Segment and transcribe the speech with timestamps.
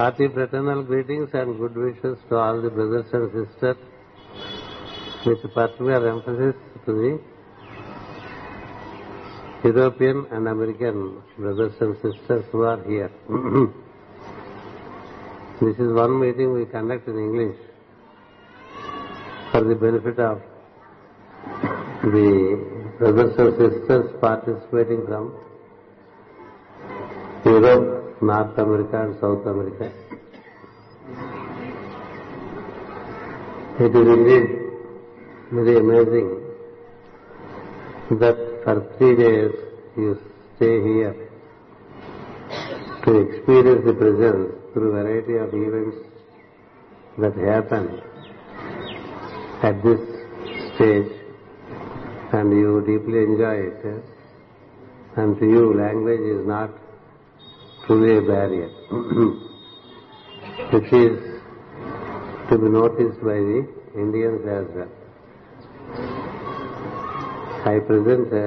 [0.00, 3.76] Hearty fraternal greetings and good wishes to all the brothers and sisters
[5.26, 6.54] with particular emphasis
[6.86, 6.92] to
[9.62, 10.96] the European and American
[11.36, 13.10] brothers and sisters who are here.
[15.60, 17.56] this is one meeting we conduct in English
[19.50, 20.36] for the benefit of
[22.16, 22.30] the
[22.98, 25.24] brothers and sisters participating from
[27.44, 29.90] Europe North America and South America.
[33.78, 34.46] It is indeed
[35.50, 36.28] very amazing
[38.22, 39.52] that for 3 days
[39.96, 40.18] you
[40.56, 41.16] stay here
[43.04, 45.96] to experience the presence through a variety of events
[47.20, 48.00] that happen
[49.62, 50.00] at this
[50.74, 51.12] stage,
[52.32, 53.84] and you deeply enjoy it.
[53.92, 54.00] Eh?
[55.16, 56.68] And to you, language is not
[57.92, 58.66] only a barrier
[60.72, 61.14] which is
[62.50, 63.60] to be noticed by the
[64.04, 64.92] Indians as well.
[67.72, 68.44] I present uh,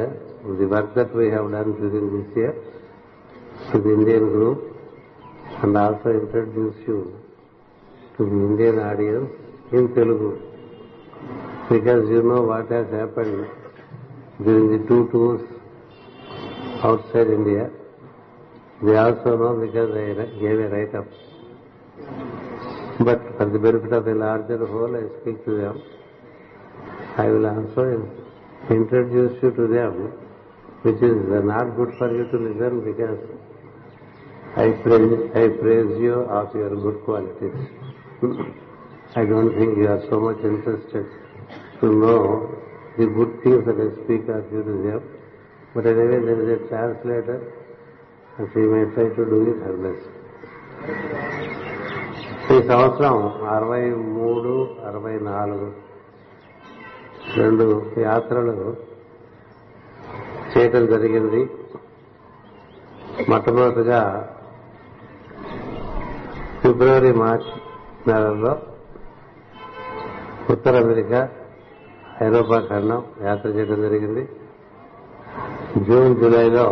[0.62, 2.54] the work that we have done during this year
[3.72, 4.62] to the Indian group
[5.62, 6.98] and also introduce you
[8.16, 9.32] to the Indian audience
[9.74, 10.32] in Telugu
[11.76, 13.44] because you know what has happened
[14.46, 15.44] during the two tours
[16.92, 17.70] outside India
[18.82, 21.06] they also know which are they gave a write-up.
[23.00, 25.82] But for the benefit of the larger whole, I speak to them.
[27.18, 28.10] I will also
[28.70, 30.12] introduce you to them,
[30.82, 31.16] which is
[31.46, 33.20] not good for you to listen because
[34.58, 37.56] I praise, I praise you of your good qualities.
[39.16, 41.06] I don't think you are so much interested
[41.80, 42.58] to know
[42.98, 45.04] the good things that I speak of you to them.
[45.76, 47.54] But anyway, there is a translator
[48.36, 50.06] so you try to do it her best
[52.54, 53.16] ఈ సంవత్సరం
[53.56, 53.82] అరవై
[54.16, 54.54] మూడు
[54.90, 55.68] అరవై నాలుగు
[57.40, 57.66] రెండు
[58.06, 58.56] యాత్రలు
[60.54, 61.42] చేయటం జరిగింది
[63.34, 64.02] మొట్టమొదటిగా
[66.64, 67.52] ఫిబ్రవరి మార్చ్
[68.10, 68.54] నెలలో
[70.56, 71.22] ఉత్తర అమెరికా
[72.26, 74.26] ఐరోపా ఖండం యాత్ర చేయడం జరిగింది
[75.88, 76.68] జూన్ జూలైలో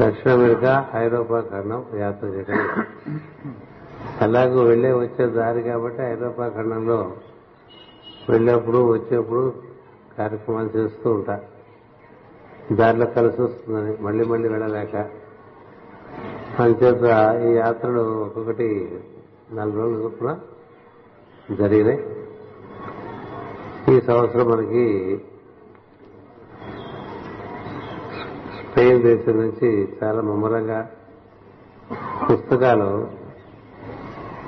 [0.00, 0.72] దక్షిణ అమెరికా
[1.02, 2.60] ఐరోపా ఖండం యాత్ర చేయడం
[4.24, 6.98] అలాగే వెళ్ళే వచ్చే దారి కాబట్టి ఐరోపా ఖండంలో
[8.32, 9.44] వెళ్ళేప్పుడు వచ్చేప్పుడు
[10.16, 11.36] కార్యక్రమాలు చేస్తూ ఉంటా
[12.80, 14.96] దారిలో కలిసి వస్తుందని మళ్ళీ మళ్ళీ వెళ్ళలేక
[16.62, 17.04] అందుచేత
[17.46, 18.68] ఈ యాత్రలు ఒక్కొక్కటి
[19.56, 20.30] నాలుగు రోజులు చొప్పున
[21.60, 21.98] జరిగినాయి
[23.92, 24.84] ఈ సంవత్సరం మనకి
[28.68, 29.68] స్పెయిన్ దేశం నుంచి
[29.98, 30.78] చాలా ముమ్మరంగా
[32.28, 32.88] పుస్తకాలు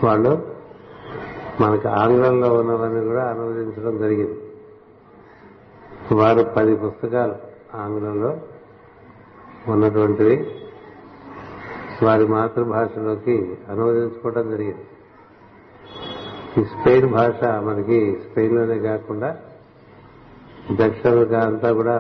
[0.07, 0.33] వాళ్ళు
[1.63, 4.37] మనకు ఆంగ్లంలో ఉన్నవన్నీ కూడా అనువదించడం జరిగింది
[6.21, 7.35] వారు పది పుస్తకాలు
[7.85, 8.33] ఆంగ్లంలో
[9.73, 10.37] ఉన్నటువంటివి
[12.07, 13.37] వారి మాతృభాషలోకి
[13.73, 14.87] అనువదించుకోవడం జరిగింది
[16.61, 19.31] ఈ స్పెయిన్ భాష మనకి స్పెయిన్లోనే కాకుండా
[20.81, 21.97] దక్షిణ అంతా కూడా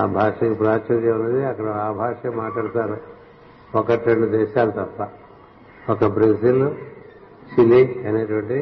[0.00, 2.96] ఆ భాషకి ప్రాచుర్యం ఉన్నది అక్కడ ఆ భాష మాట్లాడతారు
[3.80, 4.98] ఒకటి రెండు దేశాలు తప్ప
[5.92, 6.64] ఒక బ్రెజిల్
[7.52, 8.58] చిలీ అనేటువంటి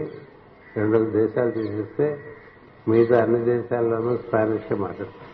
[0.93, 2.07] రెండు దేశాలు చూపిస్తే
[2.91, 5.31] మిగతా అన్ని దేశాల్లోనూ స్పానిష్ మాట్లాడతారు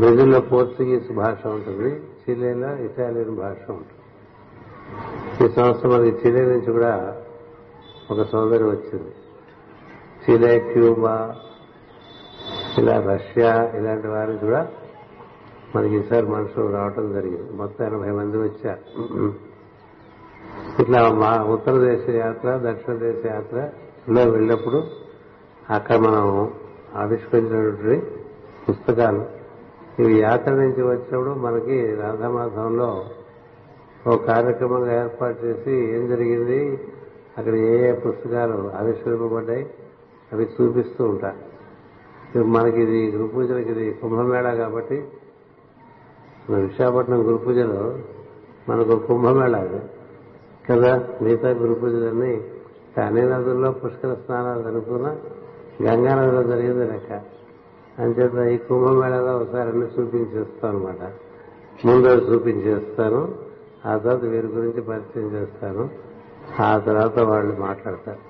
[0.00, 1.90] బ్రెజిల్లో పోర్చుగీస్ భాష ఉంటుంది
[2.22, 3.94] చిలీలో ఇటాలియన్ భాష ఉంటుంది
[5.36, 6.94] ఈ సంవత్సరం మనకి చిలీ నుంచి కూడా
[8.12, 9.12] ఒక సోదరి వచ్చింది
[10.24, 11.14] చిలే క్యూబా
[12.80, 14.60] ఇలా రష్యా ఇలాంటి వారు కూడా
[15.74, 19.26] మనకి ఈసారి మనుషులు రావటం జరిగింది మొత్తం ఎనభై మంది వచ్చారు
[20.82, 24.78] ఇట్లా మా ఉత్తర దేశ యాత్ర దక్షిణ దేశ యాత్రలో వెళ్ళినప్పుడు
[25.76, 26.24] అక్కడ మనం
[27.02, 27.96] ఆవిష్కరించినటువంటి
[28.66, 29.22] పుస్తకాలు
[30.02, 32.90] ఇవి యాత్ర నుంచి వచ్చినప్పుడు మనకి రాధామాసంలో
[34.10, 36.60] ఒక కార్యక్రమంగా ఏర్పాటు చేసి ఏం జరిగింది
[37.38, 39.64] అక్కడ ఏ ఏ పుస్తకాలు ఆవిష్కరింపబడ్డాయి
[40.34, 41.40] అవి చూపిస్తూ ఉంటారు
[42.56, 44.96] మనకి ఇది గురు పూజలకి ఇది కుంభమేళ కాబట్టి
[46.66, 47.80] విశాఖపట్నం గురు పూజలో
[48.68, 49.56] మనకు కుంభమేళ
[50.68, 50.92] కదా
[51.24, 52.32] మిగతా గురు పూజలన్నీ
[52.96, 55.10] తనే నదుల్లో పుష్కర స్నానాలు జరుగుతున్నా
[55.86, 57.10] గంగా నదిలో జరిగింది లెక్క
[58.02, 61.02] అంచేత ఈ కుంభమేళలో ఒకసారి అన్ని చూపించేస్తాను అనమాట
[61.88, 63.20] ముందు చూపించేస్తాను
[63.84, 65.82] ఆ తర్వాత వీరి గురించి పరిచయం చేస్తాను
[66.68, 68.22] ఆ తర్వాత వాళ్ళు మాట్లాడతారు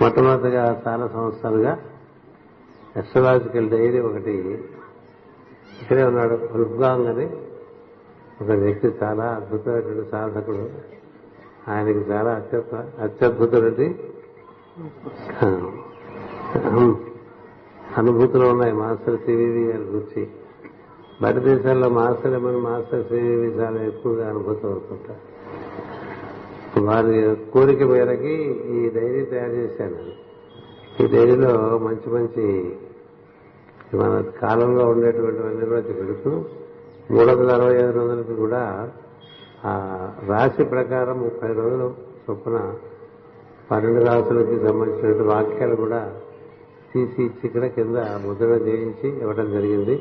[0.00, 1.72] మొట్టమొదటిగా చాలా సంవత్సరాలుగా
[3.00, 4.34] ఎస్ట్రలాజికల్ డైరీ ఒకటి
[5.80, 7.26] ఇక్కడే ఉన్నాడు రుబ్గాంగ్ అని
[8.42, 10.64] ఒక వ్యక్తి చాలా అద్భుతమైనటువంటి సాధకుడు
[11.72, 12.60] ఆయనకి చాలా అత్య
[13.04, 13.88] అత్యద్భుతమైనది
[18.00, 20.22] అనుభూతులు ఉన్నాయి మాస్టర్ సివివి అని గురించి
[21.22, 25.22] బయట దేశాల్లో మాస్టర్ ఏమైనా మాస్టర్ సివివి చాలా ఎక్కువగా అనుభూతం అవుతుంటారు
[26.88, 27.14] వారి
[27.52, 28.34] కోరిక మేరకి
[28.78, 30.00] ఈ డైరీ తయారు చేశాను
[31.02, 31.52] ఈ డైరీలో
[31.86, 32.44] మంచి మంచి
[34.00, 34.12] మన
[34.42, 36.30] కాలంలో ఉండేటువంటివన్నీ కూడా పెడుతూ
[37.14, 38.62] మూడు వందల అరవై ఐదు రోజులకి కూడా
[39.72, 39.74] ఆ
[40.30, 41.86] రాశి ప్రకారం ముప్పై రోజులు
[42.24, 42.56] చొప్పున
[43.68, 46.00] పన్నెండు రాసులకి సంబంధించిన వాక్యాలు కూడా
[46.90, 49.96] తీసి ఇచ్చి ఇక్కడ కింద ముద్ర చేయించి ఇవ్వడం జరిగింది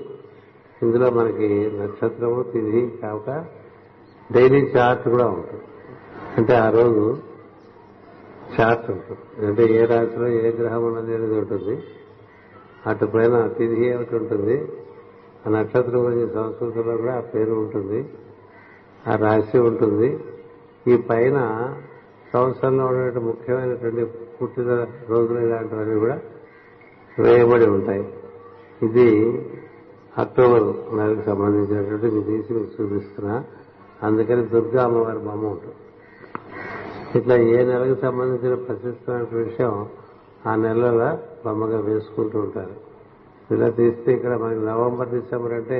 [0.85, 1.49] ఇందులో మనకి
[1.81, 3.27] నక్షత్రము తిథి కాక
[4.35, 5.65] డైలీ చార్ట్ కూడా ఉంటుంది
[6.39, 7.05] అంటే ఆ రోజు
[8.55, 11.75] చార్ట్ ఉంటుంది అంటే ఏ రాశిలో ఏ గ్రహం ఉన్నది అనేది ఉంటుంది
[12.91, 14.55] అటు పైన అతిథి ఒకటి ఉంటుంది
[15.43, 17.99] ఆ నక్షత్రం గురించి సంస్కృతిలో కూడా ఆ పేరు ఉంటుంది
[19.07, 20.09] ఆ రాశి ఉంటుంది
[20.91, 21.37] ఈ పైన
[22.33, 24.03] సంవత్సరంలో ఉన్నటువంటి ముఖ్యమైనటువంటి
[24.37, 24.71] పుట్టిన
[25.11, 26.17] రోజులు ఇలాంటివన్నీ కూడా
[27.25, 28.03] వేయబడి ఉంటాయి
[28.87, 29.07] ఇది
[30.23, 30.65] అక్టోబర్
[30.99, 33.35] నెలకు సంబంధించినటువంటి మీ తీసి మీకు చూపిస్తున్నా
[34.07, 35.79] అందుకని దుర్గా అమ్మవారి బొమ్మ ఉంటుంది
[37.19, 39.73] ఇట్లా ఏ నెలకు సంబంధించిన ప్రశస్తమైన విషయం
[40.49, 40.89] ఆ నెలలో
[41.45, 42.75] బొమ్మగా వేసుకుంటూ ఉంటారు
[43.55, 45.79] ఇలా తీస్తే ఇక్కడ మనకి నవంబర్ డిసెంబర్ అంటే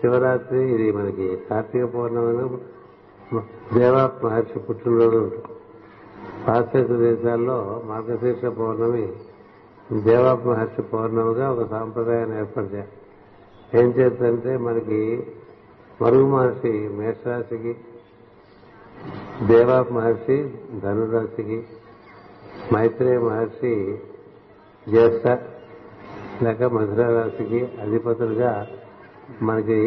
[0.00, 2.46] శివరాత్రి ఇది మనకి కార్తీక పౌర్ణమి
[3.76, 5.50] దేవా మహర్షి పుట్టినరోజు ఉంటుంది
[6.46, 7.56] పాశ్చాత్య దేశాల్లో
[7.90, 9.06] మార్గశీర్ష పౌర్ణమి
[10.08, 12.92] దేవా మహర్షి పౌర్ణమిగా ఒక సాంప్రదాయాన్ని ఏర్పరిచారు
[13.80, 15.00] ఏం చేద్దంటే మనకి
[16.02, 17.72] మరుగు మహర్షి మేషరాశికి
[19.50, 20.36] దేవా మహర్షి
[20.84, 21.58] ధనురాశికి
[22.74, 23.72] మైత్రేయ మహర్షి
[24.94, 25.44] చేస్తారు
[26.44, 28.50] లేక మధురా రాశికి అధిపతులుగా
[29.48, 29.78] మనకి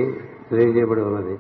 [0.50, 1.36] తెలియజేయబడి ఉన్నది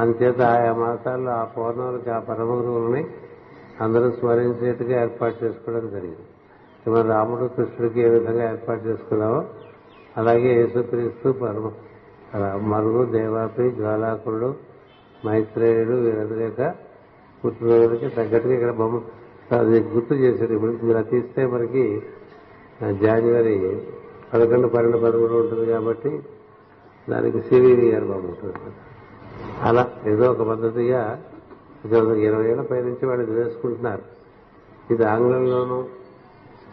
[0.00, 3.02] అందుచేత ఆయా మాసాల్లో ఆ పౌర్ణములకి ఆ పరమ గురువుల్ని
[3.84, 6.26] అందరూ స్మరించేట్టుగా ఏర్పాటు చేసుకోవడం జరిగింది
[6.94, 9.40] మన రాముడు కృష్ణుడికి ఏ విధంగా ఏర్పాటు చేసుకున్నామో
[10.20, 11.66] అలాగే యేసుక్రీస్తు పరమ
[12.72, 14.50] మరుగు దేవాపి జ్వాలాకుడు
[15.26, 16.64] మైత్రేయుడు వీరందరి యొక్క
[17.42, 19.02] పుట్టినరోజులకి తగ్గట్టుగా ఇక్కడ బొమ్మ
[19.94, 21.84] గుర్తు చేశారు ఇప్పుడు ఇలా తీస్తే మనకి
[23.04, 23.54] జాన్వరి
[24.30, 26.10] పదకొండు పన్నెండు పదమూడు ఉంటుంది కాబట్టి
[27.12, 28.54] దానికి సివియర్ ఇయర్ బాగుంటుంది
[29.68, 31.00] అలా ఏదో ఒక పద్ధతిగా
[32.26, 34.04] ఇరవై ఏళ్ళ పై నుంచి వాళ్ళు వేసుకుంటున్నారు
[34.94, 35.78] ఇది ఆంగ్లంలోనూ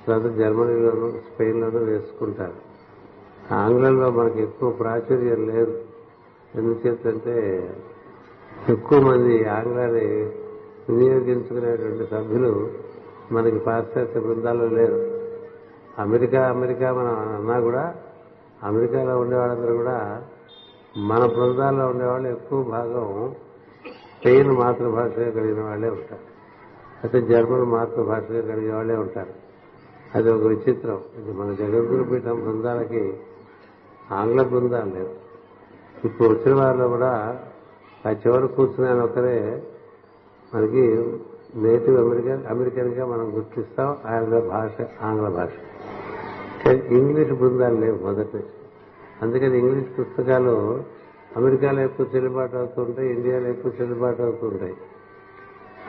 [0.04, 2.58] తర్వాత జర్మనీలోనూ స్పెయిన్లోనూ వేసుకుంటారు
[3.64, 5.76] ఆంగ్లంలో మనకి ఎక్కువ ప్రాచుర్యం లేదు
[6.60, 7.36] ఎందుచేతంటే
[8.74, 10.08] ఎక్కువ మంది ఆంగ్లాన్ని
[10.90, 12.54] వినియోగించుకునేటువంటి సభ్యులు
[13.36, 15.00] మనకి పాశ్చాత్య బృందాల్లో లేరు
[16.06, 17.84] అమెరికా అమెరికా మనం అన్నా కూడా
[18.70, 19.98] అమెరికాలో ఉండేవాళ్ళందరూ కూడా
[21.12, 23.08] మన బృందాల్లో ఉండేవాళ్ళు ఎక్కువ భాగం
[24.14, 26.26] స్పెయిన్ మాతృభాషగా కలిగిన వాళ్ళే ఉంటారు
[27.02, 29.34] అయితే జర్మన్ మాతృభాషగా కలిగిన వాళ్ళే ఉంటారు
[30.18, 33.04] అది ఒక విచిత్రం ఇది మన జగద్గురు పీఠం బృందాలకి
[34.20, 35.14] ఆంగ్ల బృందాలు లేవు
[36.08, 37.12] ఇప్పుడు వచ్చిన వారిలో కూడా
[38.08, 38.48] ఆ చివరి
[38.90, 39.38] ఆయన ఒకరే
[40.54, 40.86] మనకి
[41.66, 41.98] నేటివ్
[42.54, 44.76] అమెరికన్ గా మనం గుర్తిస్తాం ఆయన భాష
[45.08, 45.54] ఆంగ్ల భాష
[46.98, 48.42] ఇంగ్లీష్ బృందాలు లేవు మొదటి
[49.24, 50.54] అందుకని ఇంగ్లీష్ పుస్తకాలు
[51.40, 54.76] అమెరికాలో ఎక్కువ చెల్లుబాటు అవుతుంటాయి ఇండియాలో ఎక్కువ చెల్లుబాటు అవుతుంటాయి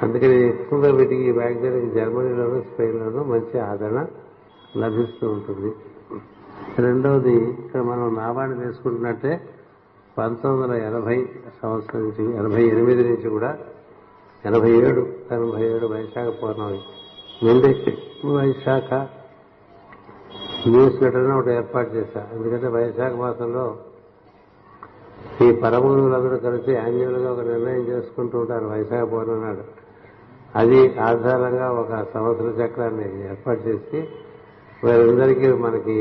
[0.04, 4.00] అందుకని ఎక్కువగా వీటికి ఈ వ్యాఖ్యలకి జర్మనీలోనూ స్పెయిన్లోనూ మంచి ఆదరణ
[4.82, 5.70] లభిస్తూ ఉంటుంది
[6.86, 9.32] రెండవది ఇక్కడ మనం నావాణి వేసుకుంటున్నట్టే
[10.18, 11.16] పంతొమ్మిది వందల ఎనభై
[11.60, 13.50] సంవత్సరం నుంచి ఎనభై ఎనిమిది నుంచి కూడా
[14.48, 15.02] ఎనభై ఏడు
[15.36, 16.80] ఎనభై ఏడు వైశాఖ పౌర్ణమి
[17.46, 17.70] నుండి
[18.38, 18.90] వైశాఖ
[20.74, 23.64] న్యూస్ లెటర్ని ఒకటి ఏర్పాటు చేశా ఎందుకంటే వైశాఖ మాసంలో
[25.44, 29.64] ఈ పరమగురులందరూ కలిసి యాన్యువల్గా ఒక నిర్ణయం చేసుకుంటూ ఉంటారు వైశాఖ పౌర్ణమి నాడు
[30.60, 34.00] అది ఆధారంగా ఒక సంవత్సర చక్రాన్ని ఏర్పాటు చేసి
[34.86, 35.96] వారందరికీ మనకి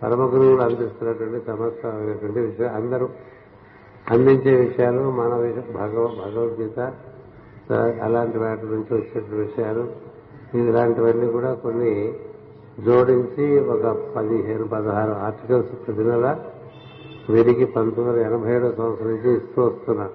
[0.00, 3.06] పరమ గురువులు అందిస్తున్నటువంటి సమస్తమైనటువంటి విషయాలు అందరూ
[4.14, 5.30] అందించే విషయాలు మన
[5.80, 6.78] భగవ భగవద్గీత
[8.06, 9.82] అలాంటి వాటి నుంచి వచ్చేటువంటి విషయాలు
[10.68, 11.92] ఇలాంటివన్నీ కూడా కొన్ని
[12.86, 13.82] జోడించి ఒక
[14.14, 16.26] పదిహేను పదహారు ఆర్టికల్స్ ప్రతి నెల
[17.34, 20.06] వీరికి పంతొమ్మిది వందల ఎనభై ఏడో సంవత్సరం నుంచి ఇస్తూ వస్తున్నా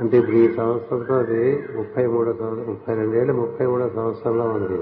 [0.00, 1.42] అంటే ఇప్పుడు ఈ సంవత్సరంతో అది
[1.78, 4.78] ముప్పై మూడో సంవత్సరం ముప్పై రెండేళ్ళు ముప్పై మూడో సంవత్సరంలో ఉంది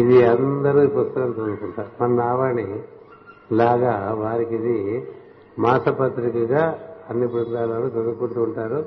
[0.00, 2.66] ఇది అందరూ ఈ పుస్తకం చదువుకుంటారు మన నావాణి
[3.60, 4.76] లాగా వారికి ఇది
[5.66, 6.64] మాసపత్రికగా
[7.10, 8.80] అన్ని బృందాలను చదువుకుంటూ ఉంటారు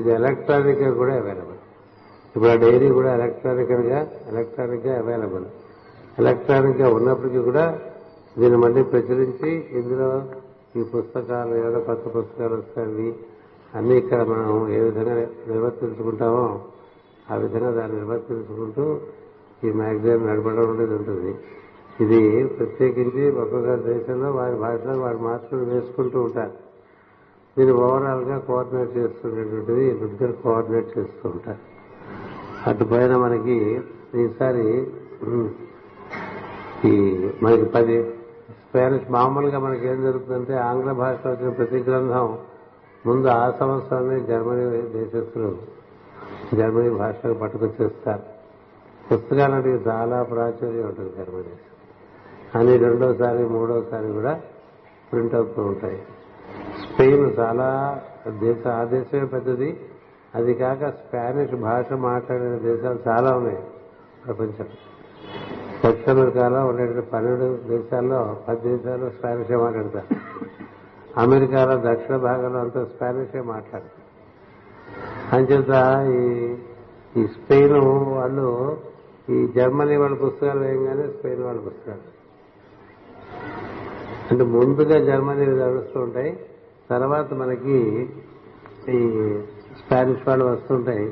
[0.00, 1.60] ఇది ఎలక్ట్రానిక్ కూడా అవైలబుల్
[2.36, 4.00] ఇప్పుడు ఆ డైరీ కూడా ఎలక్ట్రానిక్ గా
[4.32, 5.46] ఎలక్ట్రానిక్ గా అవైలబుల్
[6.22, 7.64] ఎలక్ట్రానిక్ గా ఉన్నప్పటికీ కూడా
[8.38, 10.10] దీన్ని మళ్ళీ ప్రచురించి ఇందులో
[10.76, 13.08] ఈ పుస్తకాలు ఏదో కొత్త పుస్తకాలు వస్తాయి
[13.78, 15.14] అన్నీ ఇక్కడ మనం ఏ విధంగా
[15.50, 16.44] నిర్వర్తించుకుంటామో
[17.32, 18.84] ఆ విధంగా దాన్ని నిర్వర్తించుకుంటూ
[19.66, 21.32] ఈ మ్యాగజైన్ నడపడం అనేది ఉంటుంది
[22.04, 22.20] ఇది
[22.56, 26.54] ప్రత్యేకించి ఒక్కొక్క దేశంలో వారి భాషలో వారి మాస్టర్లు వేసుకుంటూ ఉంటారు
[27.56, 31.62] దీన్ని ఓవరాల్ గా కోఆర్డినేట్ చేస్తున్నటువంటిది ఇద్దరు కోఆర్డినేట్ చేస్తూ ఉంటారు
[32.70, 33.58] అటుపైన మనకి
[34.22, 34.66] ఈసారి
[36.88, 36.92] ఈ
[37.44, 37.94] మనకి పది
[38.62, 42.26] స్పానిష్ మామూలుగా మనకి ఏం జరుగుతుందంటే ఆంగ్ల భాషలో వచ్చిన ప్రతి గ్రంథం
[43.06, 44.64] ముందు ఆ సంవత్సరమే జర్మనీ
[44.96, 45.50] దేశస్తులు
[46.60, 48.24] జర్మనీ భాషకు పట్టుకొచ్చేస్తారు
[49.08, 51.54] పుస్తకాలంటే చాలా ప్రాచుర్యం ఉంటుంది జర్మనీ
[52.58, 54.32] అని రెండోసారి మూడోసారి కూడా
[55.10, 55.98] ప్రింట్ అవుతూ ఉంటాయి
[56.84, 57.68] స్పెయిన్ చాలా
[58.44, 59.70] దేశ ఆ దేశమే పెద్దది
[60.38, 63.60] అది కాక స్పానిష్ భాష మాట్లాడిన దేశాలు చాలా ఉన్నాయి
[64.24, 64.70] ప్రపంచం
[65.84, 70.08] దక్షిణ అమెరికాలో ఉండేటువంటి పన్నెండు దేశాల్లో పది దేశాల్లో స్పానిషే మాట్లాడతారు
[71.24, 74.02] అమెరికాలో దక్షిణ భాగంలో అంతా స్పానిషే మాట్లాడతారు
[75.34, 75.74] అంచేత
[76.16, 76.20] ఈ
[77.20, 77.76] ఈ స్పెయిన్
[78.18, 78.46] వాళ్ళు
[79.34, 82.04] ఈ జర్మనీ వాళ్ళ పుస్తకాలు వేయగానే స్పెయిన్ వాళ్ళ పుస్తకాలు
[84.30, 86.30] అంటే ముందుగా జర్మనీ నడుస్తూ ఉంటాయి
[86.92, 87.78] తర్వాత మనకి
[88.98, 89.00] ఈ
[89.82, 91.06] స్పానిష్ వాళ్ళు వస్తుంటాయి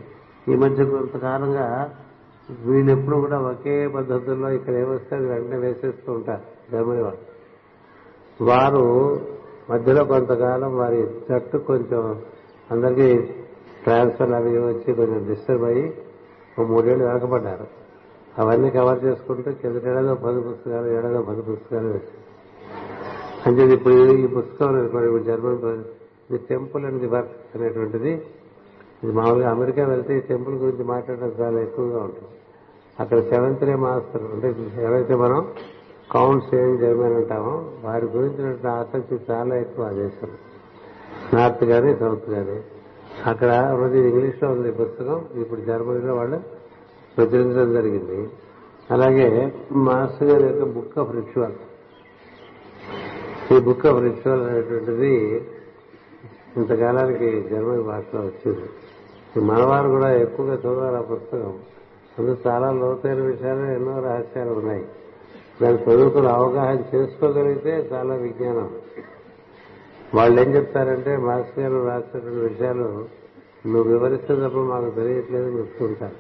[0.52, 1.67] ఈ మధ్య కొంతకాలంగా
[2.68, 7.25] వీళ్ళెప్పుడు కూడా ఒకే పద్ధతుల్లో ఇక్కడ ఏమొస్తే అది వెంటనే వేసేస్తూ ఉంటారు జర్మనీ వాళ్ళు
[8.50, 8.85] వారు
[9.71, 12.02] మధ్యలో కొంతకాలం వారి జట్టు కొంచెం
[12.73, 13.09] అందరికీ
[13.85, 15.85] ట్రాన్స్ఫర్ అవి వచ్చి కొంచెం డిస్టర్బ్ అయ్యి
[16.56, 17.66] ఒక మూడేళ్ళు వెనకబడ్డారు
[18.42, 21.88] అవన్నీ కవర్ చేసుకుంటూ కిందట ఏడాదో పది పుస్తకాలు ఏడాదో పది పుస్తకాలు
[23.49, 25.82] అంటే ఇప్పుడు ఈ పుస్తకం ఇప్పుడు German
[26.32, 28.12] the temple and the work అనేటువంటిది
[29.04, 32.30] ఇది మామూలుగా అమెరికా వెళ్తే ఈ టెంపుల్ గురించి మాట్లాడడం చాలా ఎక్కువగా ఉంటుంది
[33.00, 34.49] అక్కడ సెవెంత్ డే మాస్టర్ అంటే
[34.87, 35.40] ఎవరైతే మనం
[36.14, 37.54] కౌంట్స్ ఏం జరిమని అంటామో
[37.87, 38.49] వారి గురించిన
[38.80, 40.32] ఆసక్తి చాలా ఎక్కువ ఆ దేశం
[41.37, 42.58] నార్త్ కానీ సౌత్ కానీ
[43.30, 46.38] అక్కడ రోజు ఇంగ్లీష్ లో ఉంది పుస్తకం ఇప్పుడు జర్మనీలో వాళ్ళు
[47.16, 48.20] ప్రచురించడం జరిగింది
[48.94, 49.26] అలాగే
[49.88, 51.56] మాస్టర్ గారి యొక్క బుక్ ఆఫ్ రిచువల్
[53.54, 55.12] ఈ బుక్ ఆఫ్ రిచువల్ అనేటువంటిది
[56.61, 58.68] ఇంతకాలానికి జర్మనీ భాషలో వచ్చింది
[59.50, 61.52] మనవారు కూడా ఎక్కువగా చదవాలి ఆ పుస్తకం
[62.16, 64.83] అందులో చాలా లోతైన విషయాలు ఎన్నో రహస్యాలు ఉన్నాయి
[65.61, 68.69] దాని ప్రజలకు అవగాహన చేసుకోగలిగితే చాలా విజ్ఞానం
[70.16, 72.87] వాళ్ళు ఏం చెప్తారంటే మాస్టర్ గారు రాసినటువంటి విషయాలు
[73.73, 76.19] నువ్వు వివరిస్తే తప్ప మాకు అని చెప్తుంటారు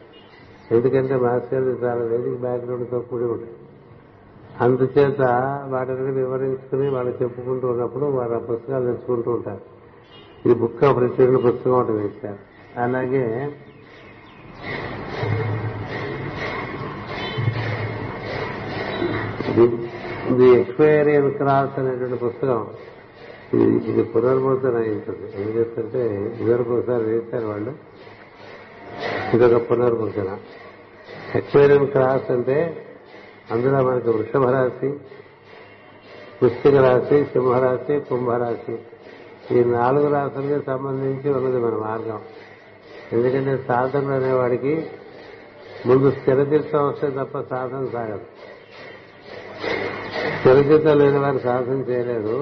[0.76, 3.54] ఎందుకంటే మాస్టర్ చాలా వేదిక బ్యాక్గ్రౌండ్తో కూడి ఉంటాయి
[4.64, 5.22] అందుచేత
[5.74, 9.62] వాటిని వివరించుకుని వాళ్ళు చెప్పుకుంటూ ఉన్నప్పుడు వారు ఆ పుస్తకాలు తెచ్చుకుంటూ ఉంటారు
[10.46, 12.38] ఇది బుక్ ఆఫ్ రిసీవ్డ్ పుస్తకం ఒకటి వేశారు
[12.84, 13.24] అలాగే
[19.52, 19.64] ఇది
[20.38, 22.60] ది ఎక్స్పైరియన్ క్రాస్ అనేటువంటి పుస్తకం
[23.56, 26.02] ఇది ఇది పునర్ముద్రణ అయింటుంది ఏం చేస్తుంటే
[26.40, 27.72] ఇదివరకు ఒకసారి వేశారు వాళ్ళు
[29.34, 30.30] ఇదొక పునర్ముద్రణ
[31.40, 32.56] ఎక్స్పైరియన్ క్రాస్ అంటే
[33.52, 34.90] అందులో మనకి వృషభ రాశి
[36.40, 38.74] పుస్తక రాశి సింహరాశి కుంభరాశి
[39.56, 42.20] ఈ నాలుగు రాశులకి సంబంధించి ఉన్నది మన మార్గం
[43.16, 44.74] ఎందుకంటే సాధన అనేవాడికి
[45.88, 48.26] ముందు స్థిరతీర్థం వస్తే తప్ప సాధన సాగదు
[50.36, 52.36] స్థిరచిత్తం లేని వారు సాధన చేయలేరు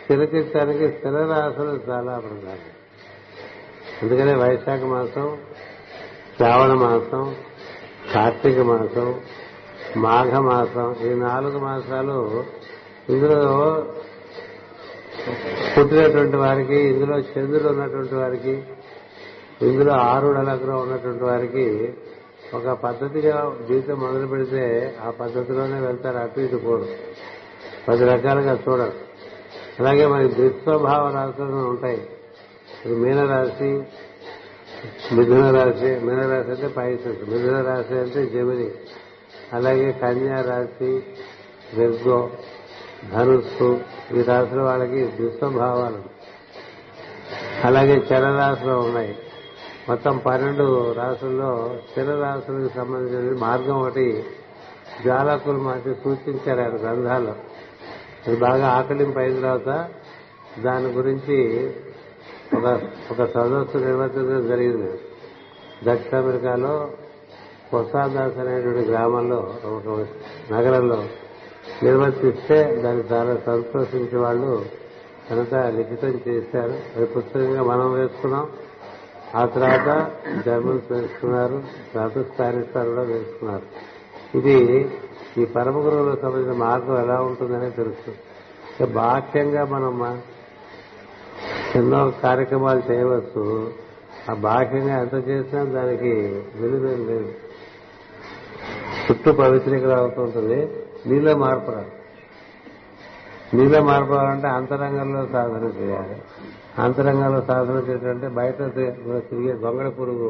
[0.00, 2.66] స్థిరచిత్తానికి స్థిర రాసులు చాలా ప్రధానం
[4.02, 5.26] అందుకనే వైశాఖ మాసం
[6.36, 7.22] శ్రావణ మాసం
[8.12, 9.08] కార్తీక మాసం
[10.06, 12.16] మాఘ మాసం ఈ నాలుగు మాసాలు
[13.12, 13.40] ఇందులో
[15.74, 18.54] పుట్టినటువంటి వారికి ఇందులో చంద్రుడు ఉన్నటువంటి వారికి
[19.68, 21.64] ఇందులో ఆరుడలగ్రహం ఉన్నటువంటి వారికి
[22.58, 23.36] ఒక పద్ధతిగా
[23.68, 24.62] జీవితం మొదలు పెడితే
[25.06, 26.88] ఆ పద్ధతిలోనే వెళ్తారు అటు ఇటు కూడా
[27.86, 28.94] పది రకాలుగా చూడరు
[29.80, 32.00] అలాగే మనకి దుష్ప్రభావ రాశులు ఉంటాయి
[33.02, 33.70] మీనరాశి
[35.16, 38.68] మిథున రాశి మీనరాశి అంటే పైసెస్ మిథున రాశి అంటే జమిని
[39.58, 40.90] అలాగే కన్యా రాశి
[41.78, 42.20] వెర్గో
[43.14, 43.70] ధనుస్సు
[44.18, 46.02] ఈ రాశుల వాళ్ళకి దుష్ప్రభావాలు
[47.68, 49.12] అలాగే చరరాశులు ఉన్నాయి
[49.88, 50.64] మొత్తం పన్నెండు
[50.98, 51.50] రాసుల్లో
[51.94, 54.06] చిన్న రాసులకు సంబంధించిన మార్గం ఒకటి
[55.06, 57.32] జాలకులు మాకు సూచించారు ఆయన గ్రంథాలు
[58.24, 59.72] అది బాగా ఆకలింపు అయిన తర్వాత
[60.66, 61.36] దాని గురించి
[62.58, 62.66] ఒక
[63.12, 64.90] ఒక సదస్సు నిర్వహించడం జరిగింది
[65.88, 66.74] దక్షిణ అమెరికాలో
[67.70, 69.40] కొసాదాస్ అనేటువంటి గ్రామంలో
[69.76, 69.88] ఒక
[70.54, 71.00] నగరంలో
[71.84, 74.52] నిర్వర్తిస్తే దాన్ని చాలా సంతోషించే వాళ్ళు
[75.34, 78.44] అంతా లిఖితం చేశారు అది పుస్తకంగా మనం వేసుకున్నాం
[79.40, 79.88] ఆ తర్వాత
[80.46, 81.56] జర్మన్స్ వేసుకున్నారు
[81.92, 83.66] తర్వాత స్పానిష్ వారు కూడా వేసుకున్నారు
[84.38, 84.54] ఇది
[85.40, 88.12] ఈ పరమ గురువులకు సంబంధించిన మార్గం ఎలా ఉంటుందనే తెలుసు
[89.00, 89.94] బాహ్యంగా మనం
[91.78, 93.42] ఎన్నో కార్యక్రమాలు చేయవచ్చు
[94.30, 96.12] ఆ బాహ్యంగా ఎంత చేసినా దానికి
[96.60, 97.32] విలువేం లేదు
[99.08, 100.60] చుట్టూ పవిత్రీకర అవుతుంటుంది
[101.08, 101.92] నీలో మార్పు రాదు
[103.56, 106.16] నీలో మార్పు రావాలంటే అంతరంగంలో సాధన చేయాలి
[106.84, 108.56] అంతరంగంలో సాధన చేయాలంటే బయట
[109.28, 110.28] తిరిగే గొంగళ పురుగు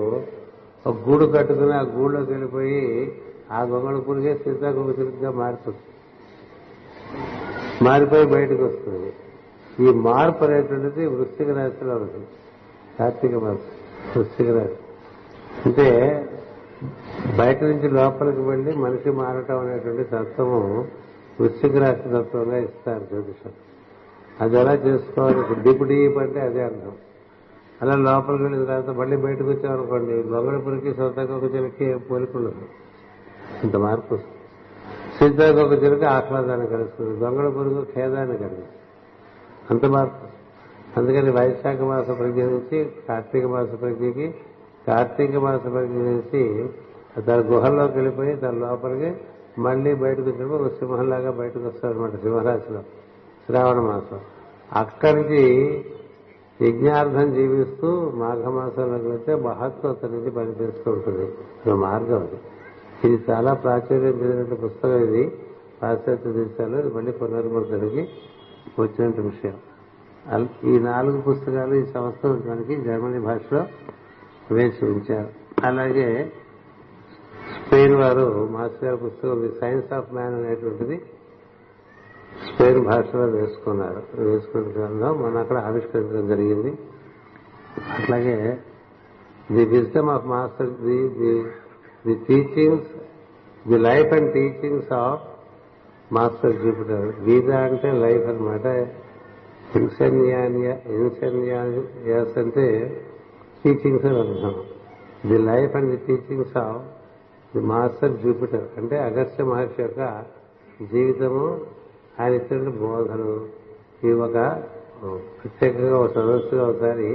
[0.88, 2.82] ఒక గూడు కట్టుకుని ఆ గూడులోకి వెళ్ళిపోయి
[3.58, 5.82] ఆ గొంగళ పురుగే సీతాకొక తిరుగుగా మారుతుంది
[7.86, 9.10] మారిపోయి బయటకు వస్తుంది
[9.84, 12.22] ఈ మార్పు అనేటువంటిది వృత్తిక రాశిలో ఉంది
[12.98, 13.66] కార్తీక మాసం
[14.14, 14.78] వృత్తిక రాశి
[15.66, 15.88] అంటే
[17.40, 20.60] బయట నుంచి లోపలికి వెళ్ళి మనిషి మారటం అనేటువంటి తత్వము
[21.40, 23.54] వృత్తిక రాశి తత్వంగా ఇస్తారు జ్యోతిషం
[24.44, 26.94] అది ఎలా చేసుకోవాలి డిప్ డీప్ అంటే అదే అర్థం
[27.82, 32.66] అలా లోపలికి వెళ్ళిన తర్వాత మళ్ళీ బయటకు వచ్చామనుకోండి లొంగడి పురికి సొంతగా ఒక చిలకి పోలికుండదు
[33.66, 38.74] ఇంత మార్పు వస్తుంది ఒక చిలుక ఆహ్లాదాన్ని కలుస్తుంది దొంగల పురుగు ఖేదాన్ని కలిగిస్తుంది
[39.72, 40.24] అంత మార్పు
[40.98, 42.78] అందుకని వైశాఖ మాస ప్రజ్ఞ నుంచి
[43.08, 44.26] కార్తీక మాస ప్రజ్ఞకి
[44.86, 46.42] కార్తీక మాస ప్రజ్ఞ నుంచి
[47.28, 49.10] తన గుహల్లోకి వెళ్ళిపోయి తన లోపలికి
[49.66, 52.80] మళ్ళీ బయటకు వచ్చినప్పుడు ఒక సింహంలాగా బయటకు వస్తారనమాట సింహరాశిలో
[53.46, 54.20] శ్రావణ మాసం
[54.82, 55.42] అక్కడికి
[56.66, 57.88] యజ్ఞార్థం జీవిస్తూ
[58.20, 61.26] మాఘమాసంలోకి వెళ్తే మహత్వత నుంచి పనిచేస్తూ ఉంటుంది
[61.60, 62.38] ఇది మార్గం అది
[63.06, 65.24] ఇది చాలా ప్రాచుర్యం చెందిన పుస్తకం ఇది
[65.80, 68.04] పాశ్చాత్య దేశాల్లో ఇది మళ్ళీ పునర్మృతులకి
[68.82, 69.56] వచ్చినట్టు విషయం
[70.70, 73.62] ఈ నాలుగు పుస్తకాలు ఈ సంవత్సరం మనకి జర్మనీ భాషలో
[74.56, 75.30] వేసి ఉంచారు
[75.70, 76.08] అలాగే
[77.58, 78.24] స్పెయిన్ వారు
[78.54, 80.96] మాస్టర్ గారి పుస్తకం ది సైన్స్ ఆఫ్ మ్యాన్ అనేటువంటిది
[82.44, 86.72] స్పెయిన్ భాషలో వేసుకున్నారు వేసుకుంటుందో మనం అక్కడ ఆవిష్కరించడం జరిగింది
[87.98, 88.36] అట్లాగే
[89.56, 91.32] the wisdom of master the the
[92.06, 92.92] the teachings
[93.70, 95.24] the life and teachings of
[96.16, 98.66] master Jupiter గీత అంటే లైఫ్ అనమాట
[99.78, 102.66] ఇన్సన్యానియా ఇన్సన్యానియాస్ అంటే
[103.62, 104.56] టీచింగ్స్ అని అర్థం
[105.30, 106.82] the life and the teachings of
[107.54, 110.02] the master Jupiter అంటే అగస్త్య మహర్షి యొక్క
[110.92, 111.44] జీవితము
[112.22, 113.32] ఆయన ఇచ్చిన బోధలు
[114.08, 114.36] ఈ ఒక
[115.40, 117.08] ప్రత్యేకంగా ఒక సదస్సుగా ఒకసారి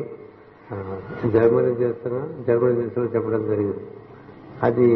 [1.35, 3.83] జర్మనీ చేస్తున్నా జర్మనీ దేశంలో చెప్పడం జరిగింది
[4.67, 4.87] అది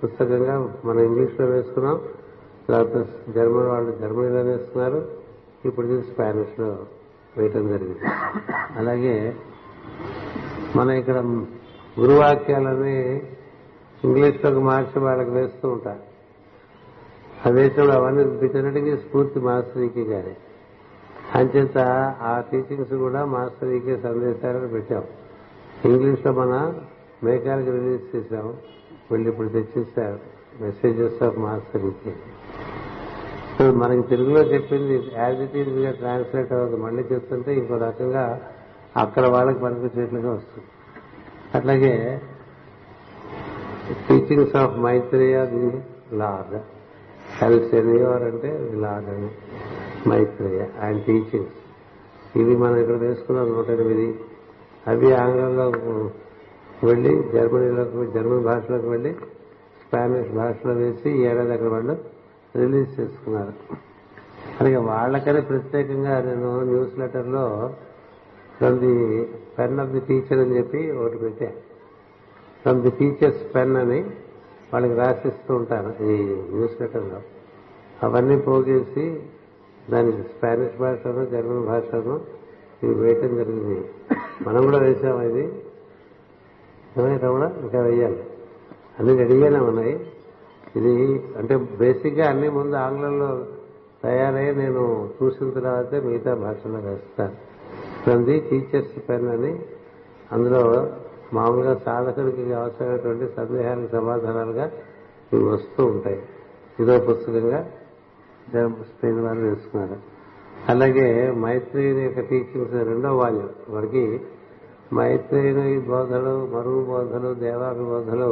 [0.00, 0.54] పుస్తకంగా
[0.86, 1.96] మనం ఇంగ్లీష్లో వేసుకున్నాం
[2.70, 3.00] లేకపోతే
[3.36, 5.00] జర్మన్ వాళ్ళు జర్మనీలో వేస్తున్నారు
[5.68, 6.68] ఇప్పుడు చూసి స్పానిష్లో
[7.36, 8.06] వేయటం జరిగింది
[8.80, 9.16] అలాగే
[10.78, 11.18] మన ఇక్కడ
[12.00, 12.96] గురువాక్యాలని
[14.06, 16.02] ఇంగ్లీష్లోకి మార్చి వాళ్ళకి వేస్తూ ఉంటారు
[17.42, 20.34] ప్రవేశంలో అవన్నీ వీటన్నిటికీ స్ఫూర్తి మాస్టర్ ఈకే గారే
[21.38, 21.78] అంచేత
[22.30, 25.04] ఆ టీచింగ్స్ కూడా మాస్టర్ ఈకే సందేశాలను పెట్టాం
[25.90, 26.52] ఇంగ్లీష్ లో మన
[27.26, 28.46] మేకాలకి రిలీజ్ చేశాం
[29.10, 30.18] వెళ్ళి ఇప్పుడు తెచ్చిస్తారు
[30.64, 32.14] మెసేజెస్ ఆఫ్ మాస్టర్ ఈకే
[33.82, 38.24] మనకి తెలుగులో చెప్పింది యాజ్ ఇట్ ఈజ్ గా ట్రాన్స్లేట్ అవ్వదు మళ్ళీ చెప్తుంటే ఇంకో రకంగా
[39.04, 40.68] అక్కడ వాళ్ళకి పనిపించేట్లుగా వస్తుంది
[41.58, 41.94] అట్లాగే
[44.06, 45.64] teachings of Maitreya the
[47.42, 49.28] self సెన్యూర్ అంటే విలాగని
[50.10, 51.56] మైత్రేయ ఆయన టీచింగ్స్
[52.40, 54.06] ఇవి మనం ఇక్కడ వేసుకున్నాం నూట ఎనిమిది
[54.90, 55.66] అవి ఆంగ్లంలో
[56.88, 59.12] వెళ్ళి జర్మనీలోకి జర్మన్ భాషలోకి వెళ్ళి
[59.82, 61.96] స్పానిష్ భాషలో వేసి ఏడాది అక్కడ వాళ్ళు
[62.62, 63.52] రిలీజ్ చేసుకున్నారు
[64.58, 67.44] అలాగే వాళ్ళకనే ప్రత్యేకంగా నేను న్యూస్ లెటర్లో
[68.58, 68.94] from the
[69.58, 71.50] pen of the teacher అని చెప్పి ఒకటి పెట్టా
[72.62, 74.00] ఫ్రమ్ ది టీచర్స్ పెన్ అని
[74.72, 76.16] వాళ్ళకి రాసిస్తూ ఉంటాను ఈ
[76.56, 77.18] న్యూస్ లెటర్లో
[78.06, 79.04] అవన్నీ పోగేసి
[79.92, 82.14] దానికి స్పానిష్ భాషను జర్మన్ భాషను
[82.86, 83.78] ఇవి వేయటం జరిగింది
[84.46, 85.44] మనం కూడా వేసాం అది
[86.98, 88.20] ఏమైనా కూడా ఇంకా వేయాలి
[88.98, 89.94] అన్ని రెడీగానే ఉన్నాయి
[90.78, 90.90] ఇది
[91.40, 93.30] అంటే బేసిక్గా అన్ని ముందు ఆంగ్లంలో
[94.04, 94.82] తయారై నేను
[95.18, 97.38] చూసిన తర్వాత మిగతా భాషలో వేస్తాను
[98.50, 99.52] టీచర్స్ పెన్ అని
[100.34, 100.62] అందులో
[101.36, 104.66] మామూలుగా సాధకుడికి అవసరమైనటువంటి సందేహానికి సమాధానాలుగా
[105.34, 106.18] ఇవి వస్తూ ఉంటాయి
[106.82, 107.60] ఇదో పుస్తకంగా
[108.90, 109.96] స్క్రీన్ వారు వేసుకున్నారు
[110.72, 111.06] అలాగే
[111.44, 114.02] మైత్రేయుని యొక్క టీచింగ్స్ రెండో వాల్యూ వారికి
[114.98, 118.30] మైత్రేయుని బోధలు మరుగు బోధలు దేవాభి బోధలు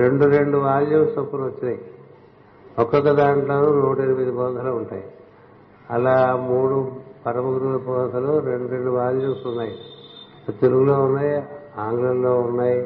[0.00, 1.78] రెండు రెండు వాల్యూమ్ చొప్పున వచ్చినాయి
[2.82, 5.06] ఒక్కొక్క దాంట్లోనూ నూట ఎనిమిది బోధలు ఉంటాయి
[5.94, 6.16] అలా
[6.50, 6.76] మూడు
[7.24, 9.74] పరమ గురువుల బోధలు రెండు రెండు వాల్యూమ్స్ ఉన్నాయి
[10.62, 11.34] తెలుగులో ఉన్నాయి
[11.86, 12.78] ఆంగ్లంలో ఉన్నాయి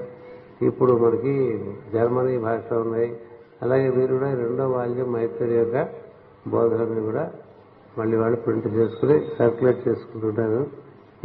[0.68, 1.35] ఇప్పుడు మనకి
[1.96, 3.09] జర్మనీ భాషలో ఉన్నాయి
[3.64, 5.76] అలాగే వీరున్నాయి కూడా రెండో వాల్యూ మైత్రి యొక్క
[6.52, 7.24] బోధనని కూడా
[7.98, 10.61] మళ్ళీ వాళ్ళు ప్రింట్ చేసుకుని సర్క్యులేట్ చేసుకుంటుంటారు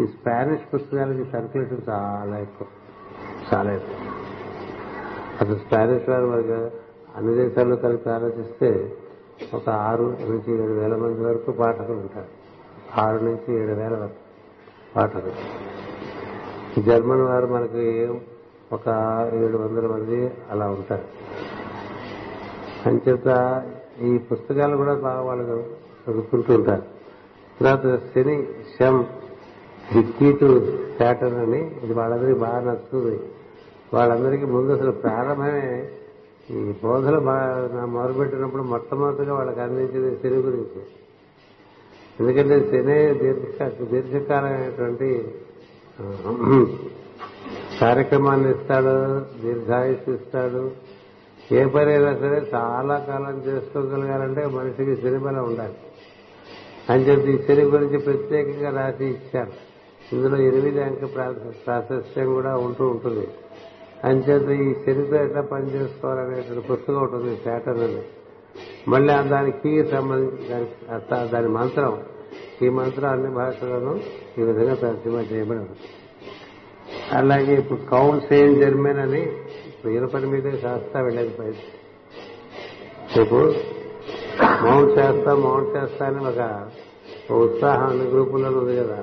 [0.02, 2.68] ఈ స్పానిష్ పుస్తకాలకి సర్క్యులేషన్ చాలా ఎక్కువ
[3.50, 3.96] చాలా ఎక్కువ
[5.42, 6.60] అసలు స్పానిష్ వారు మనకు
[7.18, 8.70] అన్ని దేశాల్లో కలిపి ఆలోచిస్తే
[9.58, 12.30] ఒక ఆరు నుంచి ఏడు వేల మంది వరకు పాఠకులు ఉంటారు
[13.04, 14.22] ఆరు నుంచి ఏడు వేల వరకు
[14.96, 15.36] పాఠకులు
[16.90, 17.86] జర్మన్ వారు మనకి
[18.78, 18.88] ఒక
[19.44, 20.20] ఏడు వందల మంది
[20.54, 21.08] అలా ఉంటారు
[22.90, 23.30] అంచేత
[24.08, 25.44] ఈ పుస్తకాలు కూడా బాగా వాళ్ళు
[26.04, 26.84] చదువుకుంటూ ఉంటారు
[27.58, 28.36] తర్వాత శని
[28.76, 28.96] శం
[29.94, 30.48] హిక్కీటు
[31.00, 33.16] ప్యాటర్న్ అని ఇది వాళ్ళందరికీ బాగా నచ్చుతుంది
[33.96, 35.68] వాళ్ళందరికీ ముందు అసలు ప్రారంభమే
[36.58, 40.82] ఈ బోధలు బాగా మొదలుపెట్టినప్పుడు మొట్టమొదటిగా వాళ్ళకి అందించేది శని గురించి
[42.22, 45.10] ఎందుకంటే శని దీర్ఘ దీర్ఘకాలమైనటువంటి
[47.82, 48.96] కార్యక్రమాన్ని ఇస్తాడు
[49.44, 50.64] దీర్ఘాయుష్ ఇస్తాడు
[51.58, 55.78] ఏ అయినా సరే చాలా కాలం చేసుకోగలగాలంటే మనిషికి శనిబలం ఉండాలి
[56.92, 59.54] అని చెప్పి ఈ శని గురించి ప్రత్యేకంగా రాసి ఇచ్చారు
[60.16, 61.08] ఇందులో ఎనిమిది అంక
[61.66, 63.26] ప్రాశస్యం కూడా ఉంటూ ఉంటుంది
[64.08, 68.02] అంచేత ఈ శనితో ఎట్లా పనిచేసుకోవాలనేటువంటి పుస్తకం ఉంటుంది శాటర్ అని
[68.92, 70.60] మళ్ళీ దానికి సంబంధించి
[71.34, 71.94] దాని మంత్రం
[72.66, 73.94] ఈ మంత్రం అన్ని భాషలను
[74.40, 75.76] ఈ విధంగా తర్జుమా చేయబడి
[77.20, 79.22] అలాగే ఇప్పుడు కౌన్ సేన్ జర్మన్ అని
[79.84, 81.66] వెయ్యి పని మీదే చేస్తా వెళ్ళేది పైకి
[83.16, 83.40] రేపు
[84.66, 86.42] మౌన్ చేస్తా మౌన్ చేస్తా అని ఒక
[87.46, 89.00] ఉత్సాహం అన్ని గ్రూపుల్లో ఉంది కదా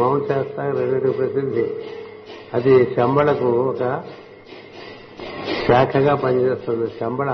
[0.00, 0.62] మౌన్ చేస్తా
[0.94, 1.66] రెండు ప్రసిద్ధి
[2.56, 3.84] అది శంబళకు ఒక
[5.66, 7.30] శాఖగా పనిచేస్తుంది శంబళ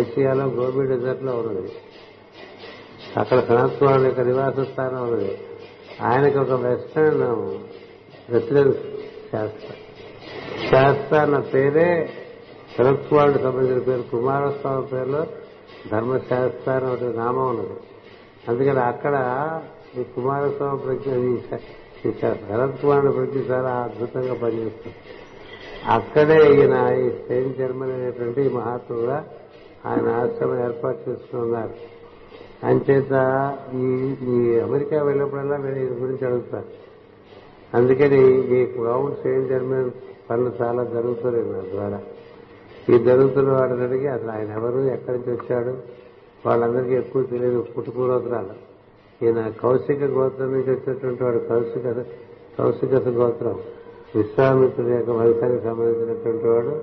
[0.00, 1.70] ఏషియాలో గోబీ డెజర్ట్ లో ఉన్నది
[3.20, 5.32] అక్కడ సనత్వాని యొక్క నివాస స్థానం ఉన్నది
[6.10, 7.22] ఆయనకు ఒక వెస్టర్న్
[8.34, 8.80] రెసిడెన్స్
[9.32, 9.72] చేస్తా
[10.74, 11.88] శాస్త్ర పేరే
[12.74, 15.20] శరత్వాడు సంబంధించిన పేరు కుమారస్వామి పేరులో
[15.90, 17.76] ధర్మశాస్త్ర అని ఒకటి నామం ఉన్నది
[18.50, 19.14] అందుకని అక్కడ
[20.00, 24.96] ఈ కుమారస్వామి ప్రజ్ఞ ఈ శరత్వాడు ప్రజ్ఞ చాలా అద్భుతంగా పనిచేస్తుంది
[25.96, 29.18] అక్కడే ఈయన ఈ స్పెయిన్ జర్మనీ అనేటువంటి మహాత్ముడు కూడా
[29.90, 31.74] ఆయన ఆశ్రమం ఏర్పాటు చేసుకున్నారు
[32.70, 33.14] అంచేత
[33.84, 33.90] ఈ
[34.34, 36.70] ఈ అమెరికా వెళ్ళినప్పుడల్లా నేను ఈ గురించి అడుగుతాను
[37.78, 38.20] అందుకని
[38.56, 39.92] ఈ గ్రౌండ్ స్పెయిన్ జర్మన్
[40.28, 41.98] పనులు చాలా జరుగుతున్నాయి నా ద్వారా
[42.92, 45.72] ఈ జరుగుతున్న వాటిని అడిగి అసలు ఆయన ఎవరు ఎక్కడి నుంచి వచ్చాడు
[46.46, 48.54] వాళ్ళందరికీ ఎక్కువ తెలియదు పుట్టుకూరోత్రాలు
[49.24, 51.86] ఈయన కౌశిక గోత్రం నుంచి వచ్చేటువంటి వాడు కౌశిక
[52.58, 53.56] కౌశిక గోత్రం
[54.16, 56.74] విశ్వామిత్రుడి యొక్క వంశానికి సంబంధించినటువంటి వాడు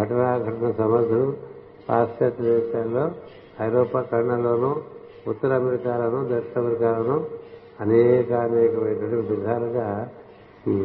[0.00, 1.26] ఘటనాఘటన సమర్థుడు
[1.88, 3.04] పాశ్చాత్య దేశాల్లో
[3.66, 4.70] ఐరోపా ఖండంలోనూ
[5.32, 7.18] ఉత్తర అమెరికాలోనూ దక్షిణ అమెరికాలోనూ
[7.84, 9.86] అనేక అనేకమైనటువంటి విధాలుగా
[10.74, 10.76] ఈ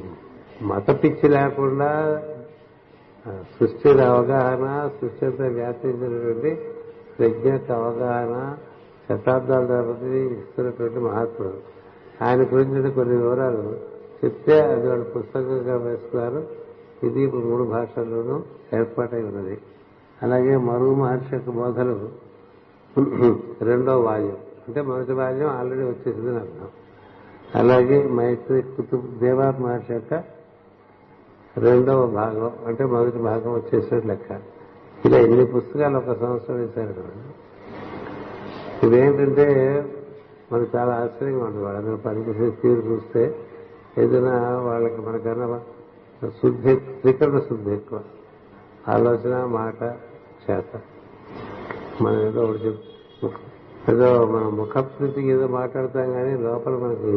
[0.70, 1.90] మత పిచ్చి లేకుండా
[3.56, 4.66] సృష్టి అవగాహన
[4.98, 6.52] సృష్టి అంతా వ్యాపించినటువంటి
[7.18, 8.36] ప్రజ్ఞత అవగాహన
[9.06, 10.04] శతాబ్దాల తర్వాత
[10.42, 11.54] ఇస్తున్నటువంటి మహాత్ముడు
[12.26, 13.64] ఆయన గురించిన కొన్ని వివరాలు
[14.20, 16.42] చెప్తే అది వాళ్ళు పుస్తకంగా వేస్తున్నారు
[17.08, 18.36] ఇది ఇప్పుడు మూడు భాషల్లోనూ
[18.80, 19.56] ఏర్పాటై ఉన్నది
[20.26, 21.96] అలాగే మరుగు మహర్షి యొక్క బోధలు
[23.70, 26.70] రెండో వాల్యం అంటే మొదటి వాల్యం ఆల్రెడీ వచ్చేసింది అర్థం
[27.60, 30.12] అలాగే మైత్రి కుతుబ్ దేవా మహర్షి యొక్క
[31.66, 34.30] రెండవ భాగం అంటే మొదటి భాగం వచ్చేసినట్టు లెక్క
[35.08, 37.10] ఇలా ఎన్ని పుస్తకాలు ఒక సంవత్సరం వేశారు కదా
[40.52, 43.22] మనకు చాలా ఆశ్చర్యంగా ఉంటుంది వాళ్ళందరూ పనిచేసే తీరు చూస్తే
[44.02, 44.34] ఏదైనా
[44.70, 45.60] వాళ్ళకి మనకన్నా
[46.40, 48.00] శుద్ధి త్రికరణ శుద్ధి ఎక్కువ
[48.96, 49.80] ఆలోచన మాట
[50.46, 50.72] చేత
[52.04, 52.72] మనం ఏదో ఒకటి
[53.94, 57.14] ఏదో మన ముఖప్రీతికి ఏదో మాట్లాడతాం కానీ లోపల మనకి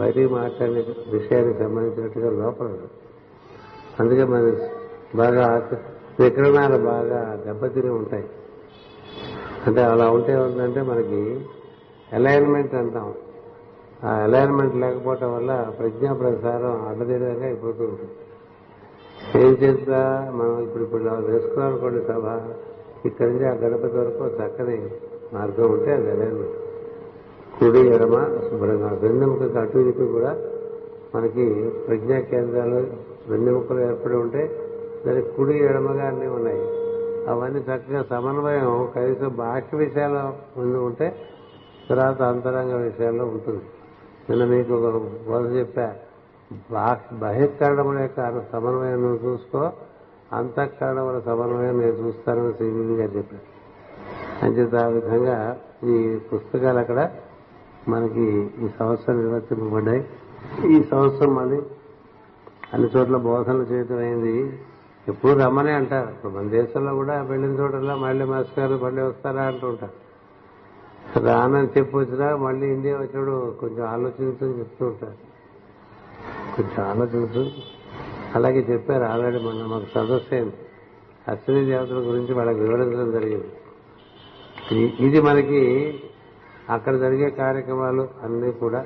[0.00, 0.82] బయటికి మాట్లాడే
[1.16, 2.68] విషయానికి సంబంధించినట్టుగా లోపల
[4.00, 4.42] అందుకే మన
[5.20, 5.46] బాగా
[6.20, 8.26] వికరణాలు బాగా దెబ్బతిని ఉంటాయి
[9.66, 11.20] అంటే అలా ఉంటే ఉందంటే మనకి
[12.18, 13.06] అలైన్మెంట్ అంటాం
[14.04, 18.10] ఆ అలైన్మెంట్ లేకపోవటం వల్ల ప్రజ్ఞా ప్రసారం అడ్డదిడగా అయిపోతూ ఉంటుంది
[19.44, 20.00] ఏం చేస్తా
[20.38, 22.24] మనం ఇప్పుడు ఇప్పుడు తెలుసుకోవాలనుకోండి సభ
[23.08, 24.78] ఇక్కడ నుంచి ఆ గణపతి వరకు చక్కని
[25.36, 26.58] మార్గం ఉంటే అది అలైన్మెంట్
[27.58, 28.16] కుడి ఎడమ
[28.48, 30.32] శుభ్రంగా వెన్నెముక అటు ఇటు కూడా
[31.14, 31.46] మనకి
[31.88, 32.80] ప్రజ్ఞా కేంద్రాలు
[33.30, 34.42] వెన్నెముకలు ఏర్పడి ఉంటే
[35.04, 36.62] దానికి కుడి ఎడమగా అన్నీ ఉన్నాయి
[37.32, 40.16] అవన్నీ చక్కగా సమన్వయం కనీసం బాహ్య విషయాల
[40.56, 41.06] ముందు ఉంటే
[41.88, 43.62] తర్వాత అంతరంగ విషయాల్లో ఉంటుంది
[44.28, 44.88] నిన్న మీకు ఒక
[45.28, 45.86] బోధ చెప్పా
[47.24, 49.62] బహిష్కరణం యొక్క సమన్వయం నువ్వు చూసుకో
[50.38, 53.44] అంతఃకరణముల సమన్వయం నేను చూస్తానని శ్రీజీవి గారు చెప్పారు
[54.44, 55.36] అంచేత ఆ విధంగా
[55.92, 55.96] ఈ
[56.30, 57.00] పుస్తకాలు అక్కడ
[57.92, 58.24] మనకి
[58.64, 60.02] ఈ సంవత్సరం నిర్వర్తింపబడ్డాయి
[60.74, 61.58] ఈ సంవత్సరం మళ్ళీ
[62.74, 64.34] అన్ని చోట్ల బోధనలు చేయటం అయింది
[65.12, 69.96] ఎప్పుడు రమ్మనే అంటారు ఇప్పుడు మన దేశంలో కూడా వెళ్ళిన చోటల్లో మళ్ళీ మాస్ గారు మళ్ళీ వస్తారా అంటుంటారు
[71.28, 75.16] రానని చెప్పి వచ్చినా మళ్ళీ ఇండియా వచ్చినప్పుడు కొంచెం ఆలోచించని చెప్తూ ఉంటారు
[76.54, 77.42] కొంచెం ఆలోచించు
[78.38, 80.56] అలాగే చెప్పారు ఆల్రెడీ మన మాకు సదస్సు అయింది
[81.32, 83.50] అశ్విని దేవతల గురించి వాళ్ళకి వివరించడం జరిగింది
[85.06, 85.60] ఇది మనకి
[86.74, 88.80] అక్కడ జరిగే కార్యక్రమాలు అన్నీ కూడా